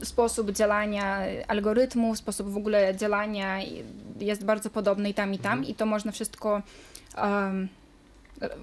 sposób 0.04 0.52
działania 0.52 1.20
algorytmu, 1.48 2.16
sposób 2.16 2.50
w 2.50 2.58
ogóle 2.58 2.96
działania 2.96 3.60
jest 4.20 4.46
bardzo 4.46 4.70
podobny 4.70 5.10
i 5.10 5.14
tam 5.14 5.34
i 5.34 5.40
tam 5.40 5.66
i 5.66 5.76
to 5.76 5.86
można 5.86 6.12
wszystko 6.12 6.62
em, 7.16 7.68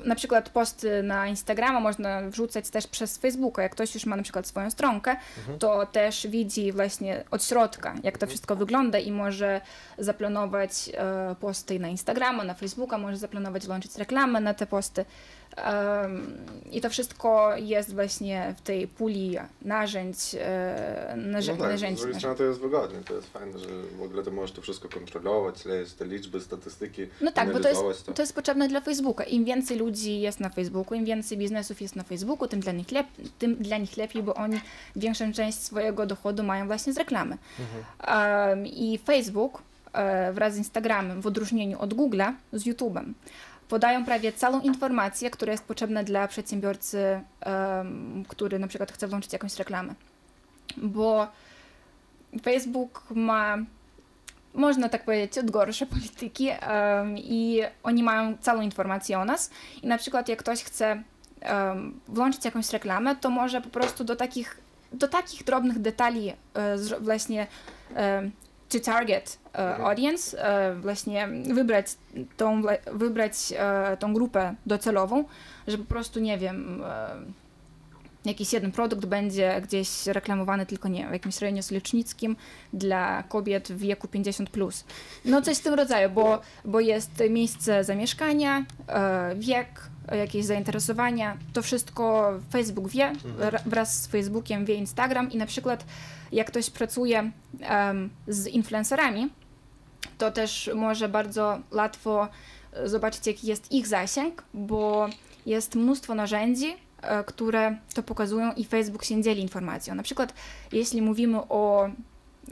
na 0.05 0.15
przykład 0.15 0.49
posty 0.51 1.03
na 1.03 1.27
Instagrama 1.27 1.81
można 1.81 2.23
wrzucać 2.23 2.71
też 2.71 2.87
przez 2.87 3.19
Facebooka. 3.19 3.63
Jak 3.63 3.73
ktoś 3.73 3.95
już 3.95 4.07
ma 4.07 4.17
na 4.17 4.23
przykład 4.23 4.47
swoją 4.47 4.71
stronkę, 4.71 5.17
to 5.59 5.87
też 5.87 6.27
widzi 6.27 6.73
właśnie 6.73 7.25
od 7.31 7.45
środka, 7.45 7.95
jak 8.03 8.19
to 8.19 8.27
wszystko 8.27 8.57
wygląda 8.57 8.99
i 8.99 9.13
może 9.13 9.61
zaplanować 9.99 10.91
e, 10.95 11.35
posty 11.41 11.79
na 11.79 11.89
Instagrama, 11.89 12.45
na 12.45 12.55
Facebooka, 12.55 12.99
może 12.99 13.17
zaplanować 13.17 13.67
włączyć 13.67 13.97
reklamę 13.97 14.41
na 14.41 14.55
te 14.55 14.67
posty. 14.67 15.05
I 16.73 16.81
to 16.81 16.91
wszystko 16.91 17.57
jest 17.57 17.95
właśnie 17.95 18.55
w 18.59 18.61
tej 18.61 18.89
puli 18.89 19.37
narzędzi, 19.63 20.37
e, 20.41 21.15
narze- 21.17 21.53
No 21.53 21.57
tak, 21.57 21.69
z 21.69 21.71
narzędzi. 21.73 22.01
drugiej 22.03 22.19
strony 22.21 22.37
to 22.37 22.45
jest 22.45 22.61
wygodnie, 22.61 22.99
to 23.09 23.15
jest 23.15 23.33
fajne, 23.33 23.59
że 23.59 23.67
w 23.99 24.03
ogóle 24.03 24.23
ty 24.23 24.31
możesz 24.31 24.53
to 24.53 24.63
wszystko 24.63 24.89
kontrolować, 24.89 25.65
te 25.99 26.05
liczby, 26.05 26.41
statystyki, 26.41 27.07
No 27.21 27.33
tak, 27.33 27.53
bo 27.53 27.61
to 27.61 27.69
jest, 27.69 28.07
to. 28.07 28.13
to 28.13 28.23
jest 28.23 28.35
potrzebne 28.35 28.69
dla 28.69 28.81
Facebooka. 28.81 29.25
Im 29.25 29.45
więcej 29.45 29.77
ludzi 29.79 30.21
jest 30.21 30.41
na 30.41 30.49
Facebooku, 30.49 30.95
im 30.99 31.05
więcej 31.05 31.39
biznesów 31.39 31.81
jest 31.81 31.97
na 31.97 32.03
Facebooku, 32.03 32.49
tym 32.49 32.61
dla 32.61 32.73
nich, 32.73 32.93
lep, 32.93 33.07
tym 33.39 33.55
dla 33.57 33.79
nich 33.79 33.97
lepiej, 33.97 34.23
bo 34.23 34.35
oni 34.35 34.61
większą 34.97 35.33
część 35.33 35.59
swojego 35.59 36.07
dochodu 36.07 36.43
mają 36.43 36.67
właśnie 36.67 36.93
z 36.93 36.97
reklamy. 36.97 37.39
Um, 38.09 38.67
I 38.67 38.99
Facebook 39.07 39.63
e, 39.93 40.33
wraz 40.33 40.55
z 40.55 40.57
Instagramem, 40.57 41.21
w 41.21 41.27
odróżnieniu 41.27 41.79
od 41.81 41.95
Google'a, 41.95 42.33
z 42.53 42.65
YouTube'em, 42.65 43.13
podają 43.69 44.05
prawie 44.05 44.33
całą 44.33 44.61
informację, 44.61 45.31
która 45.31 45.53
jest 45.53 45.65
potrzebna 45.65 46.03
dla 46.03 46.29
przedsiębiorcy, 46.29 47.21
który 48.29 48.59
na 48.59 48.69
przykład 48.69 48.93
chce 48.93 49.09
włączyć 49.09 49.33
jakąś 49.33 49.57
reklamę. 49.57 49.95
Bo 50.77 51.27
Facebook 52.43 53.05
ma 53.11 53.57
można 54.55 54.89
tak 54.89 55.05
powiedzieć, 55.05 55.39
od 55.39 55.51
gorsze 55.51 55.87
polityki 55.97 56.49
i 57.17 57.63
oni 57.83 58.03
mają 58.03 58.37
całą 58.41 58.61
informację 58.61 59.19
o 59.19 59.25
nas 59.25 59.51
i 59.83 59.87
na 59.87 59.99
przykład 59.99 60.29
jak 60.29 60.39
ktoś 60.39 60.65
chce 60.65 61.03
włączyć 62.09 62.45
jakąś 62.45 62.71
reklamę, 62.71 63.17
to 63.17 63.31
może 63.31 63.61
po 63.61 63.69
prostu 63.69 64.05
do 64.05 64.17
takich, 64.17 64.61
do 64.93 65.09
takich 65.09 65.45
drobnych 65.45 65.79
detali 65.79 66.31
e, 66.31 66.37
właśnie 67.01 67.47
to 68.79 68.81
target 68.81 69.39
e, 69.55 69.77
audience, 69.77 70.45
e, 70.45 70.75
właśnie 70.75 71.29
wybrać 71.29 71.87
tą, 72.37 72.63
wybrać 72.93 73.35
e, 73.57 73.97
tą 73.97 74.15
grupę 74.15 74.55
docelową, 74.67 75.25
że 75.67 75.79
po 75.79 75.85
prostu, 75.85 76.21
nie 76.21 76.39
wiem, 76.39 76.83
jakiś 78.25 78.53
jeden 78.53 78.73
produkt 78.73 79.07
będzie 79.07 79.61
gdzieś 79.61 80.07
reklamowany 80.07 80.67
tylko, 80.67 80.89
nie 80.89 81.09
w 81.09 81.13
jakimś 81.13 81.39
rejonie 81.39 81.63
solecznickim 81.63 82.37
dla 82.73 83.23
kobiet 83.23 83.69
w 83.73 83.79
wieku 83.79 84.07
50+. 84.07 84.47
Plus. 84.47 84.85
No 85.25 85.43
coś 85.43 85.59
w 85.59 85.63
tym 85.63 85.75
rodzaju, 85.75 86.11
bo, 86.11 86.41
bo 86.65 86.81
jest 86.81 87.11
miejsce 87.31 87.85
zamieszkania, 87.85 88.65
e, 88.89 89.35
wiek, 89.39 89.69
jakieś 90.19 90.45
zainteresowania, 90.45 91.37
to 91.53 91.63
wszystko 91.63 92.33
Facebook 92.53 92.89
wie, 92.89 93.13
ra- 93.39 93.61
wraz 93.67 94.03
z 94.03 94.07
Facebookiem 94.07 94.65
wie 94.65 94.75
Instagram 94.75 95.31
i 95.33 95.37
na 95.37 95.47
przykład 95.47 95.85
jak 96.33 96.47
ktoś 96.47 96.71
pracuje 96.71 97.31
em, 97.61 98.11
z 98.29 98.47
influencerami, 98.47 99.29
to 100.19 100.31
też 100.31 100.71
może 100.75 101.09
bardzo 101.09 101.59
łatwo 101.73 102.29
e, 102.73 102.89
zobaczyć, 102.89 103.27
jaki 103.27 103.47
jest 103.47 103.73
ich 103.73 103.87
zasięg, 103.87 104.45
bo 104.55 105.09
jest 105.47 105.75
mnóstwo 105.75 106.15
narzędzi, 106.15 106.77
które 107.27 107.77
to 107.95 108.03
pokazują 108.03 108.53
i 108.53 108.65
Facebook 108.65 109.05
się 109.05 109.23
dzieli 109.23 109.43
informacją. 109.43 109.95
Na 109.95 110.03
przykład, 110.03 110.35
jeśli 110.73 111.03
mówimy 111.03 111.39
o 111.49 111.89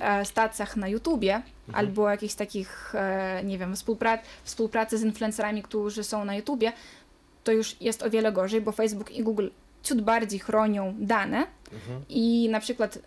e, 0.00 0.24
stacjach 0.24 0.76
na 0.76 0.88
YouTubie 0.88 1.42
albo 1.72 2.10
jakichś 2.10 2.34
takich, 2.34 2.94
e, 2.94 3.40
nie 3.44 3.58
wiem, 3.58 3.74
współpra- 3.74 4.18
współpracy 4.44 4.98
z 4.98 5.02
influencerami, 5.02 5.62
którzy 5.62 6.04
są 6.04 6.24
na 6.24 6.34
YouTubie, 6.34 6.72
to 7.44 7.52
już 7.52 7.80
jest 7.80 8.02
o 8.02 8.10
wiele 8.10 8.32
gorzej, 8.32 8.60
bo 8.60 8.72
Facebook 8.72 9.10
i 9.10 9.22
Google 9.22 9.48
ciut 9.82 10.00
bardziej 10.00 10.40
chronią 10.40 10.94
dane 10.98 11.46
i 12.08 12.48
na 12.50 12.60
przykład 12.60 12.98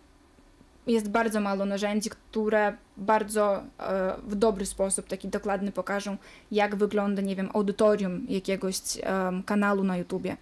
jest 0.87 1.09
bardzo 1.09 1.39
mało 1.39 1.65
narzędzi, 1.65 2.09
które 2.09 2.73
bardzo 2.97 3.63
e, 3.79 4.15
w 4.27 4.35
dobry 4.35 4.65
sposób, 4.65 5.07
taki 5.07 5.27
dokładny 5.27 5.71
pokażą, 5.71 6.17
jak 6.51 6.75
wygląda, 6.75 7.21
nie 7.21 7.35
wiem, 7.35 7.49
audytorium 7.53 8.25
jakiegoś 8.29 8.75
em, 9.01 9.43
kanału 9.43 9.83
na 9.83 9.97
YouTubie. 9.97 10.37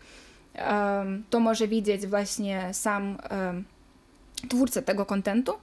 To 1.30 1.40
może 1.40 1.68
widzieć 1.68 2.08
właśnie 2.08 2.70
sam 2.74 3.18
twórca 4.50 4.82
tego 4.82 5.06
kontentu, 5.06 5.54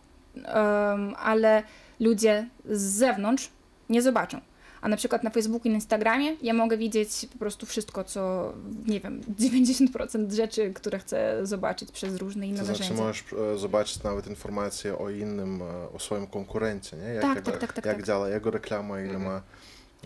ale 1.16 1.62
ludzie 2.00 2.48
z 2.70 2.80
zewnątrz 2.82 3.50
nie 3.88 4.02
zobaczą. 4.02 4.40
A 4.82 4.88
na 4.88 4.96
przykład 4.96 5.22
na 5.22 5.30
Facebooku 5.30 5.66
i 5.68 5.70
na 5.70 5.74
Instagramie 5.74 6.36
ja 6.42 6.54
mogę 6.54 6.76
widzieć 6.76 7.26
po 7.32 7.38
prostu 7.38 7.66
wszystko, 7.66 8.04
co, 8.04 8.52
nie 8.86 9.00
wiem, 9.00 9.20
90% 9.40 10.32
rzeczy, 10.32 10.72
które 10.74 10.98
chcę 10.98 11.46
zobaczyć 11.46 11.92
przez 11.92 12.16
różne 12.16 12.46
inne 12.46 12.58
To 12.58 12.64
znaczy 12.64 12.94
możesz 12.94 13.24
e, 13.54 13.58
zobaczyć 13.58 14.02
nawet 14.02 14.26
informację 14.26 14.98
o 14.98 15.10
innym, 15.10 15.62
e, 15.62 15.92
o 15.96 15.98
swoim 15.98 16.26
konkurencie, 16.26 16.96
nie? 16.96 17.04
Jak, 17.08 17.22
Tak, 17.22 17.36
jak, 17.36 17.44
tak, 17.44 17.58
tak, 17.60 17.72
tak, 17.72 17.86
jak 17.86 17.96
tak. 17.96 18.06
działa 18.06 18.28
jego 18.28 18.50
reklama, 18.50 19.00
ile 19.00 19.14
Mhm. 19.14 19.24
ma, 19.24 19.42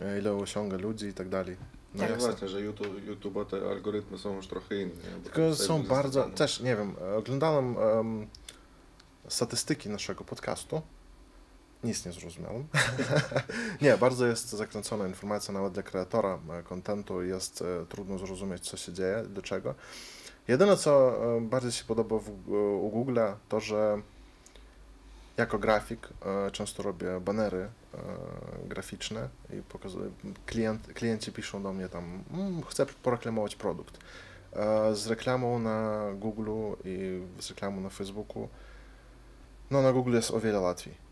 e, 0.06 0.18
ile 0.18 0.32
osiąga 0.32 0.76
ludzi 0.76 1.06
i 1.06 1.12
tak 1.14 1.28
dalej. 1.28 1.56
No 1.94 2.00
Tak. 2.00 2.10
tak. 2.10 2.20
właśnie, 2.20 2.48
że 2.48 2.60
YouTube, 2.60 3.06
YouTube 3.06 3.50
te 3.50 3.56
algorytmy 3.70 4.18
są 4.18 4.36
już 4.36 4.46
trochę 4.46 4.80
inne. 4.82 4.92
Tylko 5.24 5.54
są 5.54 5.82
bardzo, 5.82 6.20
zdany. 6.20 6.34
też 6.34 6.60
nie 6.60 6.76
wiem, 6.76 6.94
oglądałem 7.18 7.76
em, 7.78 8.26
statystyki 9.28 9.88
naszego 9.88 10.24
podcastu. 10.24 10.82
Nic 11.84 12.06
nie 12.06 12.12
zrozumiałem. 12.12 12.66
nie, 13.82 13.96
bardzo 13.96 14.26
jest 14.26 14.50
zakręcona 14.50 15.06
informacja 15.06 15.54
nawet 15.54 15.72
dla 15.72 15.82
kreatora 15.82 16.38
e, 16.50 16.62
kontentu. 16.62 17.22
Jest 17.22 17.62
e, 17.62 17.86
trudno 17.86 18.18
zrozumieć, 18.18 18.70
co 18.70 18.76
się 18.76 18.92
dzieje, 18.92 19.22
do 19.28 19.42
czego. 19.42 19.74
Jedyne, 20.48 20.76
co 20.76 21.14
e, 21.36 21.40
bardziej 21.40 21.72
się 21.72 21.84
podoba 21.84 22.18
w, 22.18 22.28
u 22.82 22.90
Google'a, 22.94 23.34
to 23.48 23.60
że 23.60 24.02
jako 25.36 25.58
grafik 25.58 26.08
e, 26.26 26.50
często 26.50 26.82
robię 26.82 27.20
banery 27.20 27.68
graficzne 28.68 29.28
i 29.58 29.62
pokazuję, 29.62 30.10
klient, 30.46 30.86
klienci 30.94 31.32
piszą 31.32 31.62
do 31.62 31.72
mnie 31.72 31.88
tam, 31.88 32.22
mm, 32.34 32.62
chcę 32.62 32.86
poreklamować 32.86 33.56
produkt. 33.56 33.98
E, 34.52 34.94
z 34.94 35.06
reklamą 35.06 35.58
na 35.58 36.08
Google 36.14 36.50
i 36.84 37.22
z 37.40 37.50
reklamą 37.50 37.80
na 37.80 37.90
Facebooku, 37.90 38.48
no 39.70 39.82
na 39.82 39.92
Google 39.92 40.14
jest 40.14 40.30
o 40.30 40.40
wiele 40.40 40.60
łatwiej. 40.60 41.04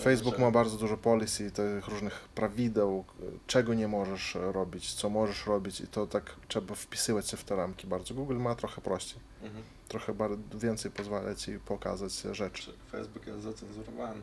Facebook 0.00 0.38
ma 0.38 0.50
bardzo 0.50 0.76
dużo 0.76 0.96
policy, 0.96 1.50
tych 1.50 1.88
różnych 1.88 2.28
prawideł, 2.34 3.04
czego 3.46 3.74
nie 3.74 3.88
możesz 3.88 4.34
robić, 4.40 4.94
co 4.94 5.10
możesz 5.10 5.46
robić 5.46 5.80
i 5.80 5.86
to 5.86 6.06
tak 6.06 6.36
trzeba 6.48 6.74
wpisywać 6.74 7.28
się 7.28 7.36
w 7.36 7.44
te 7.44 7.56
ramki 7.56 7.86
bardzo. 7.86 8.14
Google 8.14 8.36
ma 8.36 8.54
trochę 8.54 8.80
prościej, 8.80 9.20
Mhm. 9.42 9.64
trochę 9.88 10.14
więcej 10.54 10.90
pozwala 10.90 11.34
Ci 11.34 11.58
pokazać 11.58 12.12
rzeczy. 12.32 12.62
Czy 12.62 12.72
Facebook 12.90 13.26
jest 13.26 13.42
zacenzurowany. 13.42 14.20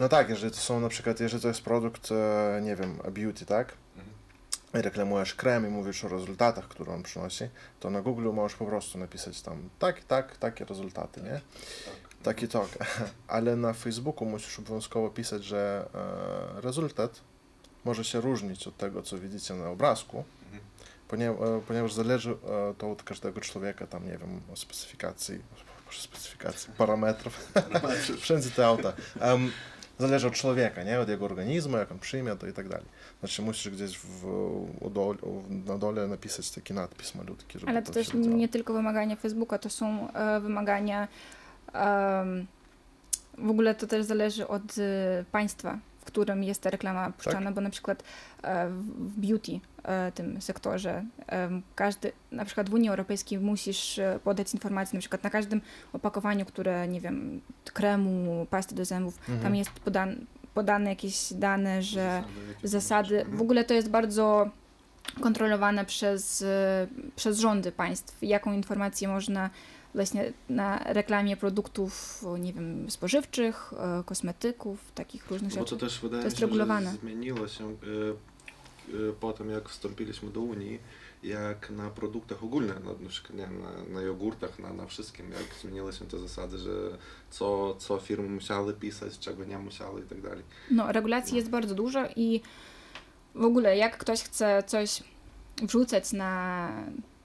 No 0.00 0.08
tak, 0.08 0.28
jeżeli 0.28 0.52
to 0.52 0.58
są 0.58 0.80
na 0.80 0.88
przykład, 0.88 1.20
jeżeli 1.20 1.42
to 1.42 1.48
jest 1.48 1.62
produkt, 1.62 2.08
e, 2.12 2.60
nie 2.62 2.76
wiem, 2.76 2.98
beauty, 3.10 3.46
tak? 3.46 3.72
Mhm. 3.96 4.14
I 4.74 4.82
reklamujesz 4.82 5.34
krem 5.34 5.66
i 5.66 5.68
mówisz 5.70 6.04
o 6.04 6.08
rezultatach, 6.08 6.68
które 6.68 6.92
on 6.92 7.02
przynosi, 7.02 7.44
to 7.80 7.90
na 7.90 8.02
Google 8.02 8.32
możesz 8.32 8.58
po 8.58 8.66
prostu 8.66 8.98
napisać 8.98 9.42
tam 9.42 9.68
tak, 9.78 10.04
tak, 10.04 10.36
takie 10.36 10.64
rezultaty, 10.64 11.20
nie? 11.22 11.30
Tak. 11.84 11.94
Taki 12.22 12.48
tok. 12.48 12.68
Ale 13.28 13.56
na 13.56 13.72
Facebooku 13.72 14.24
musisz 14.28 14.58
obowiązkowo 14.58 15.10
pisać, 15.10 15.44
że 15.44 15.88
e, 16.58 16.60
rezultat 16.60 17.20
może 17.84 18.04
się 18.04 18.20
różnić 18.20 18.66
od 18.66 18.76
tego, 18.76 19.02
co 19.02 19.18
widzicie 19.18 19.54
na 19.54 19.68
obrazku, 19.70 20.24
Mhm. 20.44 20.62
ponieważ, 21.08 21.48
e, 21.48 21.60
ponieważ 21.68 21.92
zależy 21.92 22.30
e, 22.30 22.74
to 22.78 22.90
od 22.92 23.02
każdego 23.02 23.40
człowieka, 23.40 23.86
tam 23.86 24.04
nie 24.04 24.18
wiem, 24.18 24.40
o 24.52 24.56
specyfikacji, 24.56 25.38
specyfikacji, 25.90 26.72
parametrów, 26.78 27.52
wszędzie 28.20 28.50
te 28.50 28.66
auta. 28.66 28.92
Em, 29.20 29.52
zależy 29.98 30.26
od 30.26 30.34
człowieka, 30.34 30.82
nie? 30.82 31.00
Od 31.00 31.08
jego 31.08 31.24
organizmu, 31.24 31.76
jak 31.76 31.92
on 31.92 31.98
przyjmie 31.98 32.36
to 32.36 32.46
i 32.46 32.52
tak 32.52 32.68
dalej. 32.68 32.86
Znaczy 33.20 33.42
musisz 33.42 33.72
gdzieś 33.72 33.98
w, 33.98 34.90
dole, 34.90 35.18
na 35.66 35.78
dole 35.78 36.06
napisać 36.08 36.50
taki 36.50 36.74
nadpis 36.74 37.14
malutki, 37.14 37.58
żeby 37.58 37.70
Ale 37.72 37.82
to 37.82 37.88
to 37.88 37.94
też 37.94 38.14
nie 38.14 38.48
tylko 38.48 38.72
wymagania 38.72 39.16
Facebooka, 39.16 39.58
to 39.58 39.70
są 39.70 40.12
e, 40.12 40.40
wymagania. 40.40 41.08
em, 41.72 42.46
w 43.38 43.50
ogóle 43.50 43.74
to 43.74 43.86
też 43.86 44.04
zależy 44.04 44.48
od 44.48 44.78
e, 44.78 45.24
państwa, 45.32 45.78
w 46.04 46.06
którym 46.06 46.44
jest 46.44 46.62
ta 46.62 46.70
reklama 46.70 47.10
puszczana, 47.10 47.52
bo 47.52 47.60
na 47.60 47.70
przykład 47.70 48.02
e, 48.42 48.68
w 48.68 49.20
beauty, 49.20 49.60
e, 49.82 50.12
tym 50.12 50.42
sektorze, 50.42 51.04
em, 51.26 51.62
każdy, 51.74 52.12
na 52.32 52.44
przykład 52.44 52.70
w 52.70 52.74
Unii 52.74 52.88
Europejskiej 52.90 53.38
musisz 53.40 53.98
e, 53.98 54.18
podać 54.24 54.54
informację, 54.54 54.96
na 54.96 55.00
przykład 55.00 55.22
na 55.24 55.30
każdym 55.30 55.60
opakowaniu, 55.92 56.44
które, 56.46 56.88
nie 56.88 57.00
wiem, 57.00 57.40
kremu, 57.64 58.46
pasty 58.50 58.74
do 58.74 58.84
zębów, 58.84 59.18
Mhm. 59.18 59.40
tam 59.40 59.54
jest 59.56 59.70
podan, 59.70 60.26
podane 60.54 60.90
jakieś 60.90 61.32
dane, 61.32 61.82
że 61.82 62.24
zasady. 62.62 63.24
są. 63.30 63.36
W 63.36 63.40
ogóle 63.40 63.64
to 63.64 63.74
jest 63.74 63.90
bardzo 63.90 64.50
kontrolowane 65.20 65.84
przez, 65.84 66.42
e, 66.42 66.86
przez 67.16 67.38
rządy 67.38 67.72
państw. 67.72 68.18
Jaką 68.22 68.52
informację 68.52 69.08
można 69.08 69.50
właśnie 69.94 70.32
na 70.48 70.78
reklamie 70.78 71.36
produktów, 71.36 72.24
nie 72.38 72.52
wiem, 72.52 72.90
spożywczych, 72.90 73.72
e, 73.78 74.02
kosmetyków, 74.06 74.92
takich 74.94 75.30
różnych 75.30 75.52
Bo 75.52 75.58
rzeczy. 75.58 75.70
to 75.70 75.76
też 75.76 76.00
wydaje 76.00 76.22
To 76.22 76.26
jest 76.26 76.36
się, 76.38 76.46
regulowane. 76.46 76.90
że 76.92 76.96
zmieniło 76.96 77.48
się. 77.48 77.64
e, 77.64 77.74
y, 78.94 79.12
po 79.20 79.32
tym, 79.32 79.50
jak 79.50 79.68
wstąpiliśmy 79.68 80.30
do 80.30 80.40
Unii, 80.40 80.78
jak 81.22 81.70
na 81.70 81.90
produktach 81.90 82.44
ogólnie, 82.44 82.68
na, 82.68 82.92
na 83.02 83.08
przykład 83.08 83.38
nie 83.38 83.46
wiem, 83.46 83.62
na, 83.62 83.94
na 83.94 84.00
jogurtach, 84.00 84.58
na, 84.58 84.72
na 84.72 84.86
wszystkim, 84.86 85.30
jak 85.30 85.44
zmieniłyśmy 85.62 86.06
te 86.06 86.18
zasady, 86.18 86.58
że 86.58 86.70
co, 87.30 87.74
co 87.78 87.98
firmy 87.98 88.28
musiały 88.28 88.74
pisać, 88.74 89.18
czego 89.18 89.44
nie 89.44 89.58
musiały 89.58 90.00
i 90.00 90.04
tak 90.04 90.20
dalej. 90.20 90.42
No, 90.70 90.92
regulacji 90.92 91.36
jest 91.36 91.50
bardzo 91.50 91.74
dużo 91.74 92.04
i 92.16 92.40
w 93.34 93.44
ogóle 93.44 93.76
jak 93.76 93.98
ktoś 93.98 94.22
chce 94.22 94.62
coś 94.66 95.02
wrzucać 95.62 96.12
na, 96.12 96.68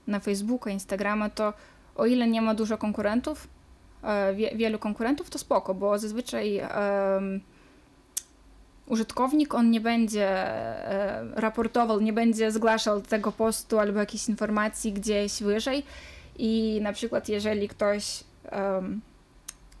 na 0.06 0.20
Facebooka, 0.20 0.70
Instagrama, 0.70 1.30
to 1.30 1.52
o 1.96 2.06
ile 2.06 2.26
nie 2.28 2.42
ma 2.42 2.54
dużo 2.54 2.78
konkurentów, 2.78 3.48
e, 4.02 4.34
wie, 4.34 4.50
wielu 4.56 4.78
konkurentów, 4.78 5.30
to 5.30 5.38
spoko, 5.38 5.74
bo 5.74 5.98
zazwyczaj 5.98 6.58
em, 6.58 7.40
użytkownik, 8.86 9.54
on 9.54 9.70
nie 9.70 9.80
będzie 9.80 10.28
e, 10.28 11.24
raportował, 11.34 12.00
nie 12.00 12.12
będzie 12.12 12.52
zgłaszał 12.52 13.00
tego 13.02 13.32
postu 13.32 13.78
albo 13.78 13.98
jakiejś 13.98 14.28
informacji 14.28 14.92
gdzieś 14.92 15.42
wyżej 15.42 15.82
i 16.38 16.80
na 16.82 16.92
przykład 16.92 17.28
jeżeli 17.28 17.68
ktoś 17.68 18.24
em, 18.44 19.00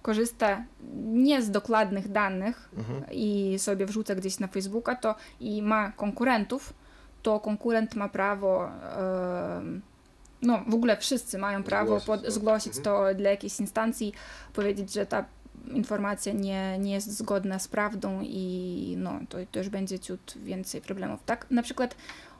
korzysta 0.02 0.64
nie 1.04 1.42
z 1.42 1.50
dokładnych 1.50 2.08
danych 2.12 2.70
Mhm. 2.78 3.04
i 3.12 3.54
sobie 3.58 3.86
wrzuca 3.86 4.14
gdzieś 4.14 4.38
na 4.38 4.46
Facebooka, 4.46 4.94
to 4.96 5.14
i 5.40 5.62
ma 5.62 5.92
konkurentów, 5.92 6.72
to 7.22 7.40
konkurent 7.40 7.94
ma 7.94 8.08
prawo, 8.08 8.68
em, 9.58 9.82
no 10.42 10.64
w 10.66 10.74
ogóle 10.74 10.96
wszyscy 10.96 11.38
mają 11.38 11.62
prawo 11.62 12.00
Zgłosić 12.00 12.06
pod, 12.06 12.24
to. 12.24 12.30
zgłosić 12.30 12.76
Mhm. 12.76 12.84
to 12.84 13.14
dla 13.14 13.30
jakiejś 13.30 13.60
instancji, 13.60 14.12
powiedzieć, 14.52 14.92
że 14.92 15.06
ta 15.06 15.24
informacja 15.72 16.32
nie, 16.32 16.78
nie 16.78 16.92
jest 16.92 17.18
zgodna 17.18 17.58
z 17.58 17.68
prawdą 17.68 18.20
i 18.22 18.94
no, 18.98 19.20
to, 19.28 19.38
to 19.50 19.58
już 19.58 19.68
będzie 19.68 19.98
ciut 19.98 20.34
więcej 20.36 20.80
problemów. 20.80 21.20
Tak, 21.26 21.46
na 21.50 21.62
przykład 21.62 21.94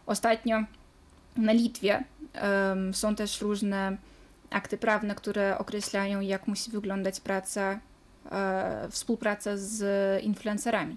ostatnio 0.07 0.65
na 1.37 1.53
Litwie 1.53 2.05
em, 2.33 2.95
są 2.95 3.15
też 3.15 3.41
różne 3.41 3.97
akty 4.51 4.79
prawne, 4.79 5.15
które 5.15 5.59
określają, 5.59 6.21
jak 6.21 6.47
musi 6.49 6.71
wyglądać 6.71 7.21
praca, 7.21 7.81
e, 8.33 8.89
współpraca 8.91 9.57
z 9.57 10.23
influencerami. 10.25 10.97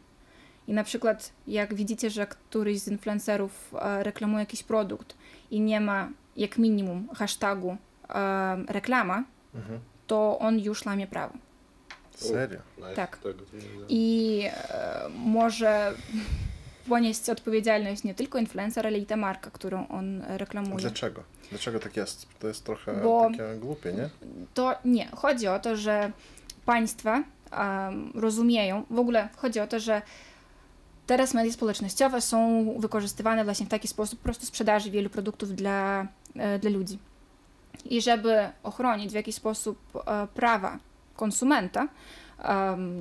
I 0.67 0.73
na 0.73 0.83
przykład, 0.83 1.31
jak 1.47 1.73
widzicie, 1.73 2.09
że 2.09 2.27
któryś 2.27 2.79
z 2.79 2.87
influencerów 2.87 3.73
e, 3.81 4.03
reklamuje 4.03 4.39
jakiś 4.39 4.63
produkt 4.63 5.15
i 5.51 5.61
nie 5.61 5.81
ma 5.81 6.09
jak 6.37 6.57
minimum 6.57 7.07
hashtagu 7.15 7.77
e, 8.09 8.55
reklama, 8.67 9.23
Mhm. 9.55 9.79
to 10.07 10.39
on 10.39 10.59
już 10.59 10.85
łamie 10.85 11.07
prawo. 11.07 11.33
Serio? 12.15 12.59
Tak. 12.95 13.19
Wiedziałem. 13.53 13.85
I 13.89 14.41
e, 14.69 15.01
może 15.15 15.93
ponieść 16.89 17.29
odpowiedzialność 17.29 18.03
nie 18.03 18.13
tylko 18.15 18.37
influencer, 18.39 18.87
ale 18.87 18.97
i 18.97 19.05
ta 19.05 19.15
marka, 19.17 19.51
którą 19.51 19.87
on 19.87 20.21
reklamuje. 20.27 20.77
Dlaczego? 20.77 21.23
Dlaczego 21.49 21.79
tak 21.79 21.97
jest? 21.97 22.27
To 22.39 22.47
jest 22.47 22.63
trochę 22.65 22.93
Bo- 22.93 23.29
takie 23.31 23.55
głupie, 23.59 23.93
nie? 23.93 24.09
To 24.53 24.75
nie, 24.85 25.07
chodzi 25.07 25.47
o 25.47 25.59
to, 25.59 25.75
że 25.77 26.11
państwa 26.65 27.23
em, 27.51 28.11
rozumieją, 28.15 28.83
w 28.89 28.99
ogóle 28.99 29.29
chodzi 29.35 29.59
o 29.59 29.67
to, 29.67 29.79
że 29.79 30.01
teraz 31.07 31.33
media 31.33 31.51
społecznościowe 31.53 32.21
są 32.21 32.65
wykorzystywane 32.79 33.43
właśnie 33.43 33.65
w 33.65 33.69
taki 33.69 33.87
sposób 33.87 34.19
po 34.19 34.23
prostu 34.23 34.45
sprzedaży 34.45 34.91
wielu 34.91 35.09
produktów 35.09 35.55
dla, 35.55 36.07
dla 36.59 36.69
ludzi. 36.71 36.99
I 37.85 38.01
żeby 38.01 38.49
ochronić 38.63 39.11
w 39.11 39.15
jakiś 39.15 39.35
sposób 39.35 39.77
e, 40.07 40.27
prawa 40.27 40.77
konsumenta, 41.15 41.87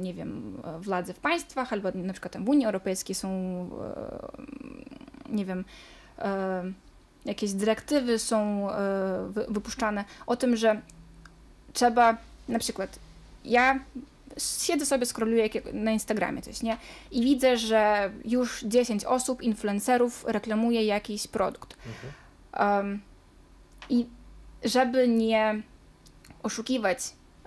nie 0.00 0.14
wiem, 0.14 0.62
e, 0.64 0.78
władze 0.80 1.14
w 1.14 1.18
państwach 1.18 1.72
albo 1.72 1.88
na 1.94 2.12
przykład 2.12 2.36
w 2.44 2.48
Unii 2.48 2.66
Europejskiej 2.66 3.14
są, 3.14 3.28
e, 5.28 5.32
nie 5.32 5.44
wiem, 5.44 5.64
e, 6.18 6.62
jakieś 7.24 7.52
dyrektywy 7.52 8.18
są 8.18 8.70
e, 8.70 8.74
wy- 9.28 9.46
wypuszczane 9.48 10.04
o 10.26 10.36
tym, 10.36 10.56
że 10.56 10.80
trzeba, 11.72 12.16
na 12.48 12.58
przykład, 12.58 12.98
ja 13.44 13.78
siedzę 14.60 14.86
sobie, 14.86 15.06
scrolluję 15.06 15.42
jakie- 15.42 15.72
na 15.72 15.90
Instagramie 15.90 16.42
coś, 16.42 16.62
nie? 16.62 16.76
I 17.10 17.22
widzę, 17.24 17.56
że 17.56 18.10
już 18.24 18.64
10 18.64 19.04
osób, 19.04 19.42
influencerów 19.42 20.24
reklamuje 20.28 20.84
jakiś 20.84 21.26
produkt. 21.28 21.76
Um, 22.60 23.00
I 23.92 24.06
żeby 24.64 25.08
nie 25.08 25.62
oszukiwać 26.42 26.98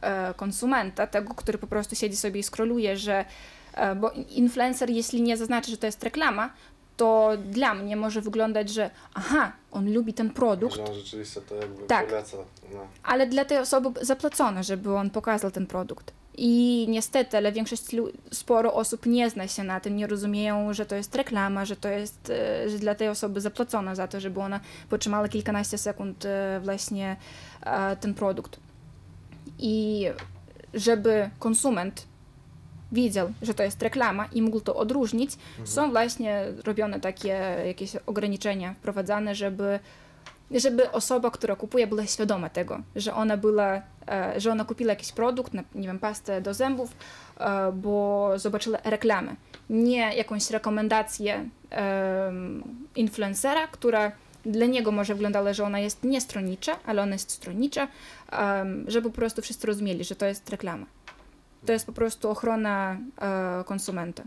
e, 0.01 0.34
konsumenta, 0.34 1.08
tego, 1.08 1.34
który 1.34 1.58
po 1.58 1.67
prostu 1.67 1.95
siedzi 1.95 2.17
sobie 2.17 2.39
i 2.39 2.43
scrolluje, 2.43 2.97
że 2.97 3.25
e, 3.73 3.95
bo 3.95 4.12
influencer, 4.12 4.89
jeśli 4.89 5.21
nie 5.21 5.38
zaznaczy, 5.38 5.71
że 5.71 5.77
to 5.77 5.86
jest 5.86 6.03
reklama, 6.03 6.49
to 6.97 7.31
dla 7.45 7.73
mnie 7.73 7.95
może 7.95 8.21
wyglądać, 8.21 8.69
że 8.69 8.89
aha, 9.13 9.51
on 9.71 9.93
lubi 9.93 10.13
ten 10.13 10.29
produkt, 10.29 10.75
Że 10.75 10.93
rzeczywiście 10.93 11.41
to 11.41 11.55
jakby 11.55 11.84
Tak. 11.84 12.08
poleca. 12.08 12.38
No. 12.73 12.88
ale 13.03 13.27
dla 13.27 13.45
tej 13.45 13.58
osoby 13.58 14.05
zapłacono, 14.05 14.63
żeby 14.63 14.95
on 14.95 15.10
pokazał 15.10 15.51
ten 15.51 15.67
produkt. 15.67 16.12
I 16.37 16.85
niestety, 16.89 17.37
ale 17.37 17.51
większość, 17.51 17.83
sporo 18.31 18.73
osób 18.73 19.05
nie 19.05 19.29
zna 19.29 19.47
się 19.47 19.63
na 19.63 19.79
tym, 19.79 19.95
nie 19.95 20.07
rozumieją, 20.07 20.73
że 20.73 20.85
to 20.85 20.95
jest 20.95 21.15
reklama, 21.15 21.65
że 21.65 21.75
to 21.75 21.89
jest, 21.89 22.29
e, 22.29 22.69
że 22.69 22.79
dla 22.79 22.95
tej 22.95 23.09
osoby 23.09 23.41
zapłacono 23.41 23.95
za 23.95 24.07
to, 24.07 24.19
żeby 24.19 24.39
ona 24.39 24.59
potrzymała 24.89 25.29
kilkanaście 25.29 25.77
sekund 25.77 26.25
e, 26.25 26.59
właśnie 26.63 27.15
e, 27.61 27.95
ten 27.95 28.13
produkt. 28.13 28.59
I 29.59 30.05
żeby 30.73 31.29
konsument 31.39 32.07
widział, 32.91 33.33
że 33.41 33.53
to 33.53 33.63
jest 33.63 33.81
reklama 33.81 34.25
i 34.25 34.41
mógł 34.41 34.59
to 34.59 34.75
odróżnić, 34.75 35.31
są 35.63 35.91
właśnie 35.91 36.45
robione 36.65 36.99
takie 36.99 37.27
jakieś 37.67 37.95
ograniczenia 37.95 38.73
wprowadzane, 38.73 39.35
żeby 39.35 39.79
żeby 40.51 40.91
osoba, 40.91 41.31
która 41.31 41.55
kupuje, 41.55 41.88
była 41.88 42.05
świadoma 42.05 42.49
tego, 42.49 42.81
że 42.95 43.13
ona 43.13 43.38
była, 43.38 43.81
e, 44.08 44.34
że 44.38 44.51
ona 44.51 44.65
kupiła 44.65 44.89
jakiś 44.89 45.12
produkt, 45.12 45.53
nie 45.53 45.88
wiem, 45.88 45.99
pastę 45.99 46.41
do 46.41 46.53
zębów, 46.53 46.91
e, 47.38 47.71
bo 47.71 48.31
zobaczyła 48.36 48.77
reklamę. 48.84 49.36
Nie 49.69 50.15
jakąś 50.15 50.49
rekomendację 50.49 51.49
influencera, 52.95 53.67
która 53.67 54.12
dla 54.45 54.65
niego 54.65 54.91
może 54.91 55.13
wyglądała, 55.13 55.53
że 55.53 55.63
ona 55.63 55.79
jest 55.79 56.03
niestronnicza, 56.03 56.75
ale 56.86 57.01
ona 57.01 57.13
jest 57.13 57.31
stronnicza, 57.31 57.88
żeby 58.88 59.10
po 59.10 59.15
prostu 59.15 59.41
wszyscy 59.41 59.67
rozumieli, 59.67 60.03
że 60.03 60.15
to 60.15 60.25
jest 60.25 60.49
reklama. 60.49 60.86
To 61.65 61.73
jest 61.73 61.86
po 61.86 61.93
prostu 61.93 62.29
ochrona 62.29 62.97
e, 63.21 63.63
konsumenta. 63.63 64.23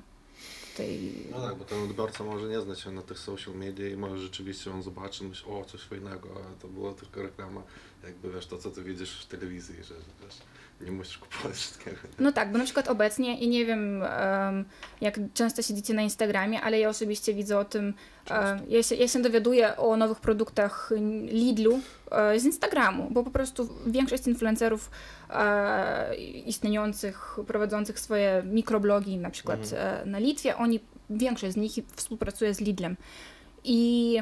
Tej... 0.78 1.26
No 1.30 1.40
tak, 1.40 1.56
bo 1.56 1.64
ten 1.64 1.82
odbiorca 1.82 2.24
może 2.24 2.48
nie 2.48 2.60
znać 2.60 2.80
się 2.80 2.90
na 2.90 3.02
tych 3.02 3.18
social 3.18 3.54
media 3.54 3.88
i 3.88 3.96
może 3.96 4.18
rzeczywiście 4.18 4.72
on 4.72 4.82
zobaczy, 4.82 5.24
myśli, 5.24 5.50
o 5.50 5.64
coś 5.64 5.80
fajnego, 5.80 6.28
a 6.28 6.62
to 6.62 6.68
była 6.68 6.94
tylko 6.94 7.22
reklama, 7.22 7.62
jakby 8.04 8.32
wiesz, 8.32 8.46
to 8.46 8.58
co 8.58 8.70
ty 8.70 8.82
widzisz 8.84 9.24
w 9.24 9.26
telewizji, 9.26 9.84
że 9.84 9.94
wiesz, 9.94 10.38
nie 10.80 10.90
musisz 10.90 11.18
kupować 11.18 11.56
wszystkiego. 11.56 11.96
No 12.18 12.32
tak, 12.32 12.52
bo 12.52 12.58
na 12.58 12.64
przykład 12.64 12.88
obecnie, 12.88 13.38
i 13.38 13.48
nie 13.48 13.66
wiem 13.66 14.02
em, 14.02 14.64
jak 15.00 15.20
często 15.34 15.62
siedzicie 15.62 15.94
na 15.94 16.02
Instagramie, 16.02 16.60
ale 16.60 16.78
ja 16.78 16.88
osobiście 16.88 17.34
widzę 17.34 17.58
o 17.58 17.64
tym, 17.64 17.94
e, 18.30 18.60
ja, 18.68 18.82
się, 18.82 18.94
ja 18.94 19.08
się 19.08 19.22
dowiaduję 19.22 19.76
o 19.76 19.96
nowych 19.96 20.20
produktach 20.20 20.90
Lidlu 21.26 21.80
e, 22.10 22.40
z 22.40 22.44
Instagramu, 22.44 23.08
bo 23.10 23.24
po 23.24 23.30
prostu 23.30 23.68
większość 23.86 24.26
influencerów 24.26 24.90
e, 25.30 26.16
istniejących, 26.46 27.38
prowadzących 27.46 28.00
swoje 28.00 28.42
mikroblogi 28.46 29.16
na 29.16 29.30
przykład 29.30 29.60
e, 29.72 30.02
na 30.06 30.18
Litwie, 30.18 30.56
oni, 30.56 30.80
większość 31.10 31.52
z 31.52 31.56
nich 31.56 31.72
współpracuje 31.96 32.54
z 32.54 32.60
Lidlem. 32.60 32.96
I 33.64 34.18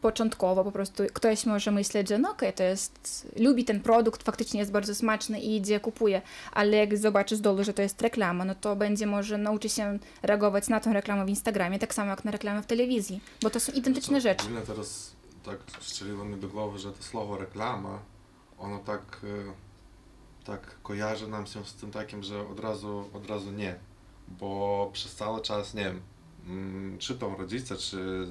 początkowo 0.00 0.64
po 0.64 0.72
prostu 0.72 1.02
ktoś 1.12 1.46
może 1.46 1.70
myśleć, 1.70 2.08
że 2.08 2.18
no 2.18 2.30
okej, 2.30 2.52
to 2.52 2.62
jest, 2.62 3.28
lubi 3.36 3.64
ten 3.64 3.80
produkt, 3.80 4.22
faktycznie 4.22 4.60
jest 4.60 4.72
bardzo 4.72 4.94
smaczny 4.94 5.40
i 5.40 5.56
idzie, 5.56 5.80
kupuje, 5.80 6.22
ale 6.52 6.76
jak 6.76 6.98
zobaczy 6.98 7.36
z 7.36 7.40
dolu, 7.40 7.64
że 7.64 7.74
to 7.74 7.82
jest 7.82 8.02
reklama, 8.02 8.44
no 8.44 8.54
to 8.54 8.76
będzie 8.76 9.06
może 9.06 9.38
nauczy 9.38 9.68
się 9.68 9.98
reagować 10.22 10.68
na 10.68 10.80
tę 10.80 10.92
reklamę 10.92 11.24
w 11.24 11.28
Instagramie, 11.28 11.78
tak 11.78 11.94
samo 11.94 12.10
jak 12.10 12.24
na 12.24 12.30
reklamę 12.30 12.62
w 12.62 12.66
telewizji, 12.66 13.20
bo 13.42 13.50
to 13.50 13.60
są 13.60 13.72
identyczne 13.72 14.20
rzeczy. 14.20 14.44
Ogólnie 14.44 14.66
teraz 14.66 15.16
tak 15.44 15.58
strzeliło 15.80 16.24
mi 16.24 16.36
do 16.36 16.48
głowy, 16.48 16.78
że 16.78 16.92
to 16.92 17.02
słowo 17.02 17.38
reklama, 17.38 17.98
ono 18.58 18.78
tak, 18.78 19.20
e, 19.24 20.44
tak 20.44 20.76
kojarzy 20.82 21.28
nam 21.28 21.46
się 21.46 21.64
z 21.64 21.74
tym 21.74 21.90
takim, 21.90 22.22
że 22.22 22.48
od 22.48 22.60
razu, 22.60 23.04
od 23.14 23.30
razu 23.30 23.52
nie, 23.52 23.74
bo 24.28 24.90
przez 24.92 25.14
cały 25.14 25.40
czas, 25.40 25.74
nie 25.74 25.84
wiem, 25.84 26.00
mm, 26.46 26.98
czy 26.98 27.14
to 27.14 27.36
rodzice, 27.38 27.76
czy, 27.76 28.26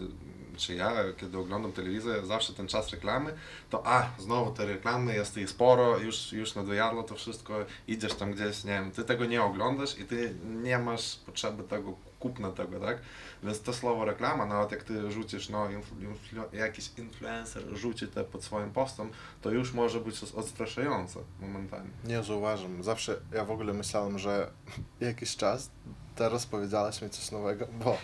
czy 0.56 0.76
ja, 0.76 0.92
kiedy 1.18 1.38
oglądam 1.38 1.72
telewizję, 1.72 2.26
zawsze 2.26 2.54
ten 2.54 2.68
czas 2.68 2.90
reklamy, 2.90 3.34
to 3.70 3.88
a, 3.88 4.10
znowu 4.20 4.52
te 4.52 4.66
reklamy, 4.66 5.16
jest 5.16 5.38
ich 5.38 5.50
sporo, 5.50 5.98
już, 5.98 6.34
już 6.34 6.56
nadojadło 6.56 7.04
to 7.04 7.16
wszystko, 7.16 7.66
idziesz 7.88 8.14
tam 8.14 8.32
gdzieś, 8.32 8.64
nie 8.64 8.72
wiem, 8.72 8.92
ty 8.92 9.04
tego 9.04 9.26
nie 9.26 9.44
oglądasz 9.44 10.00
i 10.00 10.06
ty 10.06 10.36
nie 10.46 10.80
masz 10.80 11.16
potrzeby 11.16 11.64
tego, 11.64 11.94
kupna 12.20 12.52
tego, 12.52 12.80
tak? 12.80 12.98
Więc 13.44 13.62
to 13.62 13.74
słowo 13.74 14.06
reklama, 14.06 14.46
nawet 14.46 14.72
jak 14.72 14.84
ty 14.84 15.12
rzucisz, 15.12 15.50
no, 15.50 15.70
influ, 15.70 16.02
influ, 16.02 16.44
jakiś 16.54 16.92
influencer 16.98 17.64
rzuci 17.74 18.08
to 18.08 18.24
pod 18.24 18.44
swoim 18.44 18.72
postem, 18.72 19.10
to 19.42 19.52
już 19.52 19.74
może 19.74 20.00
być 20.00 20.24
odstraszające 20.24 21.20
momentami. 21.40 21.90
Nie 22.04 22.24
zauważam. 22.24 22.84
Zawsze 22.84 23.22
ja 23.34 23.46
w 23.46 23.52
ogóle 23.52 23.74
myślałem, 23.74 24.20
że 24.20 24.52
jakiś 25.00 25.36
czas 25.36 25.70
teraz 26.16 26.46
powiedziałaś 26.46 27.02
mi 27.02 27.10
coś 27.10 27.32
nowego, 27.32 27.68
bo 27.84 27.98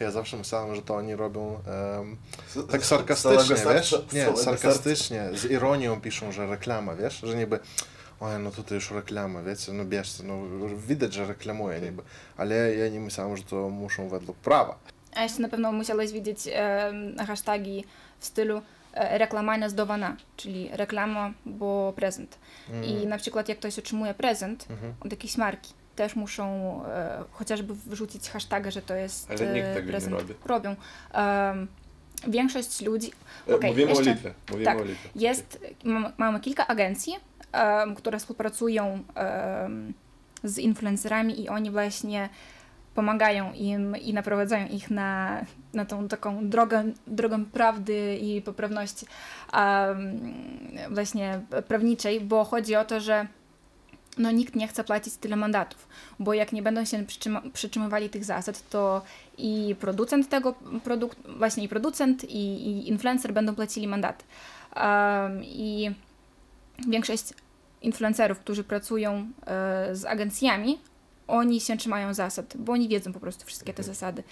ja 0.00 0.10
zawsze 0.10 0.36
myślałem, 0.36 0.74
że 0.74 0.82
to 0.82 0.94
oni 0.96 1.16
robią 1.16 1.58
em, 2.00 2.16
tak 2.70 2.84
sarkastycznie, 2.86 3.56
wiesz? 3.74 3.94
Nie, 4.12 4.36
sarkastycznie, 4.36 5.28
z 5.34 5.44
ironią 5.44 6.00
piszą, 6.00 6.32
że 6.32 6.46
reklama, 6.46 6.94
wiesz? 6.96 7.20
Że 7.22 7.36
niby, 7.36 7.58
oj, 8.20 8.38
no 8.38 8.50
tutaj 8.50 8.74
już 8.74 8.90
reklama, 8.90 9.42
wiecie, 9.42 9.72
no 9.72 9.84
bierzcie, 9.84 10.22
no 10.24 10.36
widać, 10.76 11.12
że 11.12 11.26
reklamuje 11.26 11.80
niby, 11.80 12.02
ale 12.36 12.74
ja 12.74 12.88
nie 12.88 13.00
myślałem, 13.00 13.36
że 13.36 13.42
to 13.42 13.68
muszą 13.68 14.08
według 14.08 14.36
prawa. 14.36 14.78
A 15.14 15.22
jeszcze 15.22 15.42
na 15.42 15.48
pewno 15.48 15.72
musiałeś 15.72 16.12
widzieć 16.12 16.38
e, 16.52 16.92
hasztagi 17.26 17.84
w 18.18 18.26
stylu 18.26 18.62
e, 18.94 19.18
reklama 19.18 19.58
nazdowana, 19.58 20.16
czyli 20.36 20.70
reklama, 20.72 21.32
bo 21.46 21.92
prezent. 21.96 22.38
I 22.84 23.06
na 23.06 23.18
przykład 23.18 23.48
jak 23.48 23.58
ktoś 23.58 23.78
otrzymuje 23.78 24.14
prezent 24.14 24.66
Mhm. 24.70 24.94
od 25.00 25.10
jakiejś 25.10 25.36
marki, 25.36 25.72
też 26.00 26.16
muszą 26.16 26.44
e, 26.86 27.24
chociażby 27.32 27.74
wrzucić 27.74 28.30
hashtaga, 28.30 28.70
że 28.70 28.82
to 28.82 28.94
jest 28.94 29.30
Ale 29.30 29.52
nikt 29.54 29.66
e, 29.66 29.74
tego 29.74 29.86
nie 29.86 29.90
prezent. 29.92 30.14
robi. 30.16 30.34
Robią. 30.46 30.76
Większość 32.28 32.82
ludzi... 32.82 33.12
E, 33.48 33.54
Okej, 33.56 33.70
Mówimy 33.70 33.90
jeszcze- 33.90 34.10
o 34.10 34.14
Litwie. 34.14 34.34
Mówimy 34.50 34.64
tak, 34.64 34.78
o 34.78 34.84
Litwie. 34.84 35.08
Jest, 35.14 35.64
mam- 35.84 36.12
mamy 36.18 36.40
kilka 36.40 36.66
agencji, 36.66 37.12
które 37.96 38.18
współpracują 38.18 39.02
z 40.44 40.58
influencerami 40.58 41.40
i 41.42 41.48
oni 41.48 41.70
właśnie 41.70 42.28
pomagają 42.94 43.52
im 43.52 43.96
i 43.96 44.14
naprowadzają 44.14 44.66
ich 44.68 44.90
na, 44.90 45.40
na 45.74 45.84
tą 45.84 46.08
taką 46.08 46.48
drogę, 46.48 46.84
drogę 47.06 47.44
prawdy 47.52 48.16
i 48.16 48.42
poprawności 48.42 49.06
em, 49.52 50.20
właśnie 50.90 51.40
prawniczej, 51.68 52.20
bo 52.20 52.44
chodzi 52.44 52.76
o 52.76 52.84
to, 52.84 53.00
że 53.00 53.26
no 54.20 54.30
nikt 54.30 54.56
nie 54.56 54.68
chce 54.68 54.84
płacić 54.84 55.14
tyle 55.14 55.36
mandatów, 55.36 55.88
bo 56.18 56.34
jak 56.34 56.52
nie 56.52 56.62
będą 56.62 56.84
się 56.84 56.98
przytrzyma- 56.98 57.50
przytrzymywali 57.52 58.10
tych 58.10 58.24
zasad, 58.24 58.68
to 58.70 59.02
i 59.38 59.76
producent 59.80 60.28
tego 60.28 60.54
produktu, 60.84 61.22
właśnie 61.38 61.64
i 61.64 61.68
producent, 61.68 62.24
i, 62.24 62.36
i 62.38 62.88
influencer 62.88 63.32
będą 63.32 63.54
płacili 63.54 63.88
mandaty. 63.88 64.24
Um, 64.76 65.44
I 65.44 65.90
większość 66.88 67.24
influencerów, 67.82 68.38
którzy 68.38 68.64
pracują 68.64 69.30
e, 69.46 69.96
z 69.96 70.04
agencjami, 70.04 70.78
oni 71.26 71.60
się 71.60 71.76
trzymają 71.76 72.14
zasad, 72.14 72.56
bo 72.56 72.72
oni 72.72 72.88
wiedzą 72.88 73.12
po 73.12 73.20
prostu 73.20 73.46
wszystkie 73.46 73.74
te 73.74 73.82
zasady. 73.82 74.22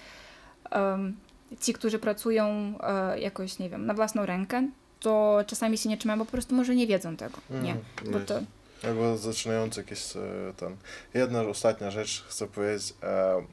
Um, 0.71 1.17
ci, 1.61 1.73
którzy 1.73 1.99
pracują 1.99 2.73
e, 2.83 3.19
jakoś, 3.19 3.59
nie 3.59 3.69
wiem, 3.69 3.85
na 3.85 3.93
własną 3.93 4.25
rękę, 4.25 4.67
to 4.99 5.43
czasami 5.47 5.77
się 5.77 5.89
nie 5.89 5.97
trzymają, 5.97 6.19
bo 6.19 6.25
po 6.25 6.31
prostu 6.31 6.55
może 6.55 6.75
nie 6.75 6.87
wiedzą 6.87 7.15
tego. 7.15 7.37
Nie, 7.63 7.75
bo 8.11 8.19
Nice. 8.19 8.25
to 8.25 8.39
Jakby 8.83 9.17
zaczynający 9.17 9.79
jakiś 9.79 10.15
e, 10.15 10.19
ten. 10.57 10.77
Jedna 11.13 11.41
ostatnia 11.41 11.91
rzecz 11.91 12.23
chcę 12.27 12.47
powiedzieć. 12.47 12.93
E, 13.03 13.45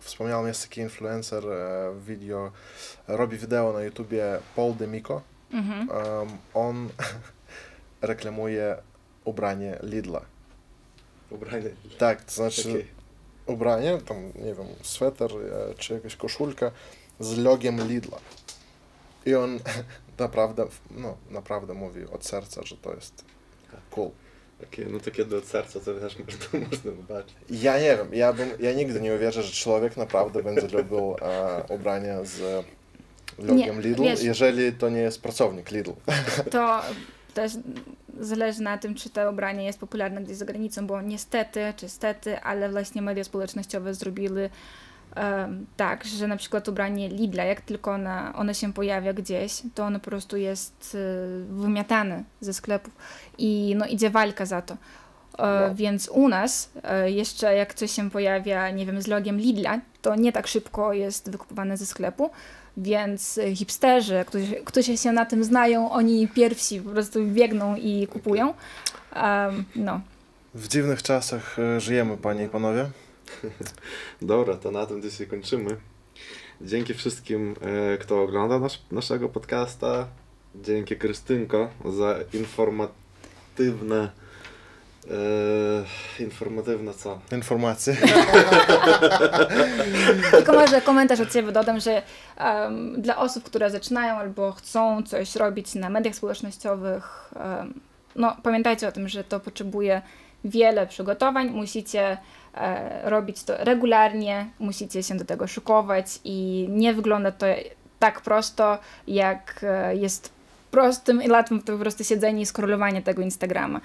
wspomniałem, 0.00 0.46
jest 0.46 0.62
taki 0.62 0.80
influencer 0.80 1.44
e, 1.48 1.94
video, 2.00 2.52
robi 3.08 3.38
wideo 3.38 3.72
na 3.72 3.82
YouTubie 3.82 4.38
Paul 4.56 4.74
Demico. 4.74 5.22
mhm. 5.52 5.88
On 6.54 6.88
reklamuje 8.02 8.76
ubranie 9.24 9.78
Lidla. 9.82 10.20
Ubranie. 11.30 11.70
Tak, 11.98 12.24
to 12.24 12.32
znaczy 12.32 12.70
Okej. 12.70 12.86
ubranie, 13.46 13.98
tam 13.98 14.26
nie 14.34 14.54
wiem, 14.54 14.66
sweter 14.82 15.30
e, 15.30 15.74
czy 15.74 15.94
jakaś 15.94 16.16
koszulka 16.16 16.70
z 17.20 17.38
logiem 17.38 17.88
Lidla. 17.88 18.18
I 19.26 19.34
on 19.34 19.58
naprawdę, 20.18 20.66
no 20.90 21.16
naprawdę 21.30 21.74
mówi 21.74 22.04
od 22.04 22.26
serca, 22.26 22.62
że 22.62 22.76
to 22.76 22.94
jest 22.94 23.24
cool. 23.90 24.10
Okej, 24.64 24.86
no 24.90 25.00
to 25.00 25.10
kiedy 25.10 25.36
od 25.36 25.44
serca 25.44 25.80
to 25.80 25.94
też 25.94 26.16
można, 26.26 26.66
można 26.70 26.90
zobaczyć. 26.90 27.34
Ja 27.50 27.78
nie 27.80 27.96
wiem, 27.96 28.08
ja, 28.12 28.32
bym, 28.32 28.48
ja 28.60 28.72
nigdy 28.72 29.00
nie 29.00 29.14
uwierzę, 29.14 29.42
że 29.42 29.52
człowiek 29.52 29.96
naprawdę 29.96 30.42
będzie 30.42 30.68
lubił 30.78 31.16
e, 31.22 31.62
ubrania 31.68 32.24
z 32.24 32.64
logiem 33.38 33.76
Nie, 33.76 33.82
Lidl, 33.82 34.02
wiesz- 34.02 34.22
jeżeli 34.22 34.72
to 34.72 34.88
nie 34.88 35.00
jest 35.00 35.22
pracownik 35.22 35.70
Lidl. 35.70 35.90
to 36.50 36.82
też 37.34 37.52
zależy 38.20 38.62
na 38.62 38.78
tym, 38.78 38.94
czy 38.94 39.10
to 39.10 39.30
ubranie 39.30 39.64
jest 39.64 39.78
popularne 39.78 40.22
gdzieś 40.22 40.36
za 40.36 40.44
granicą, 40.44 40.86
bo 40.86 41.02
niestety, 41.02 41.60
czy 41.76 41.88
stety, 41.88 42.40
ale 42.40 42.70
właśnie 42.70 43.02
media 43.02 43.24
społecznościowe 43.24 43.94
zrobiły 43.94 44.50
tak, 45.76 46.04
że 46.04 46.26
na 46.26 46.36
przykład 46.36 46.68
ubranie 46.68 47.08
Lidla, 47.08 47.44
jak 47.44 47.60
tylko 47.60 47.90
ona, 47.90 48.32
ono 48.36 48.54
się 48.54 48.72
pojawia 48.72 49.12
gdzieś, 49.12 49.62
to 49.74 49.84
ono 49.84 49.98
po 49.98 50.04
prostu 50.04 50.36
jest 50.36 50.94
y, 50.94 51.44
wymiatane 51.50 52.24
ze 52.40 52.52
sklepów 52.54 52.92
i 53.38 53.74
no, 53.78 53.86
idzie 53.86 54.10
walka 54.10 54.46
za 54.46 54.62
to. 54.62 54.74
E, 54.74 54.78
Wow. 55.38 55.74
Więc 55.74 56.08
u 56.08 56.28
nas 56.28 56.70
e, 56.82 57.10
jeszcze 57.10 57.54
jak 57.54 57.74
coś 57.74 57.92
się 57.92 58.10
pojawia, 58.10 58.70
nie 58.70 58.86
wiem, 58.86 59.02
z 59.02 59.06
logiem 59.06 59.38
Lidla, 59.38 59.80
to 60.02 60.16
nie 60.16 60.32
tak 60.32 60.46
szybko 60.46 60.92
jest 60.92 61.30
wykupywane 61.30 61.76
ze 61.76 61.86
sklepu, 61.86 62.30
więc 62.76 63.40
hipsterzy, 63.54 64.24
którzy, 64.26 64.54
którzy 64.64 64.96
się 64.96 65.12
na 65.12 65.26
tym 65.26 65.44
znają, 65.44 65.90
oni 65.90 66.28
pierwsi 66.28 66.80
po 66.80 66.90
prostu 66.90 67.24
biegną 67.24 67.76
i 67.76 68.06
kupują. 68.06 68.54
No, 69.76 70.00
W 70.54 70.68
dziwnych 70.68 71.02
czasach 71.02 71.58
e, 71.58 71.80
żyjemy, 71.80 72.16
panie 72.16 72.44
i 72.44 72.48
panowie. 72.48 72.90
Dobra, 74.22 74.56
to 74.56 74.70
na 74.70 74.86
tym 74.86 75.02
dzisiaj 75.02 75.26
kończymy. 75.26 75.76
Dzięki 76.60 76.94
wszystkim, 76.94 77.54
e, 77.60 77.98
kto 77.98 78.22
ogląda 78.22 78.58
nasz, 78.58 78.82
naszego 78.90 79.28
podcasta. 79.28 80.06
Dzięki 80.54 80.96
Krystynko 80.96 81.68
za 81.84 82.18
informatywne. 82.32 84.10
E, 85.10 86.22
informatywne 86.22 86.94
co? 86.94 87.20
Informacje. 87.32 87.96
Tylko 90.30 90.52
może 90.52 90.80
komentarz 90.80 91.20
od 91.20 91.32
Ciebie 91.32 91.52
dodam, 91.52 91.80
że 91.80 92.02
em, 92.36 93.02
dla 93.02 93.16
osób, 93.16 93.44
które 93.44 93.70
zaczynają 93.70 94.14
albo 94.14 94.52
chcą 94.52 95.02
coś 95.02 95.36
robić 95.36 95.74
na 95.74 95.90
mediach 95.90 96.14
społecznościowych, 96.14 97.30
em, 97.36 97.80
no 98.16 98.36
pamiętajcie 98.42 98.88
o 98.88 98.92
tym, 98.92 99.08
że 99.08 99.24
to 99.24 99.40
potrzebuje 99.40 100.02
wiele 100.44 100.86
przygotowań, 100.86 101.50
musicie 101.50 102.18
robić 103.04 103.44
to 103.44 103.64
regularnie, 103.64 104.46
musicie 104.58 105.02
się 105.02 105.14
do 105.16 105.24
tego 105.24 105.46
szykować 105.46 106.06
i 106.24 106.66
nie 106.70 106.94
wygląda 106.94 107.32
to 107.32 107.46
tak 107.98 108.20
prosto, 108.20 108.78
jak 109.06 109.60
e, 109.62 109.96
jest 109.96 110.30
prostym 110.70 111.22
i 111.22 111.30
łatwym 111.30 111.62
to 111.62 111.72
po 111.72 111.78
prostu 111.78 112.04
siedzenie 112.04 112.42
i 112.42 112.46
scrollowanie 112.46 113.02
tego 113.02 113.22
Instagrama. 113.22 113.80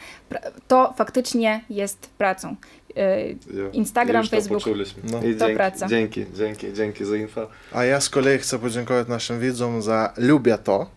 To 0.68 0.94
faktycznie 0.98 1.62
jest 1.70 2.10
pracą. 2.18 2.56
E, 2.96 3.30
Ja- 3.30 3.36
Instagram, 3.74 4.24
to 4.24 4.30
Facebook. 4.30 4.64
No. 5.04 5.18
I 5.24 5.36
To 5.36 5.40
dzięki, 5.40 5.56
praca. 5.56 5.88
dzięki, 5.88 6.26
dzięki, 6.36 6.74
dzięki 6.74 7.06
za 7.06 7.16
info. 7.18 7.48
A 7.74 7.84
ja 7.84 8.02
z 8.02 8.10
kolei 8.10 8.38
chcę 8.38 8.60
podziękować 8.60 9.08
naszym 9.08 9.40
widzom 9.40 9.82
za 9.82 10.14
lubię 10.18 10.58
to, 10.58 10.90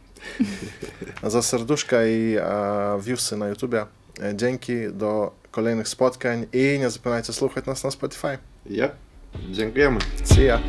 za 1.23 1.43
serduszka 1.43 2.07
i 2.07 2.37
e, 2.41 3.01
viewsy 3.01 3.37
na 3.37 3.49
YouTubie. 3.49 3.87
E, 4.23 4.37
Dzięki, 4.37 4.73
do 4.93 5.33
kolejnych 5.51 5.89
spotkań 5.89 6.47
i 6.53 6.79
nie 6.81 6.91
zapominajcie 6.91 7.33
słuchać 7.33 7.67
nas 7.67 7.85
na 7.85 7.91
Spotify. 7.91 8.39
Yep. 8.67 8.93
Dziękujemy. 9.51 9.99
See 10.25 10.45
ya! 10.45 10.61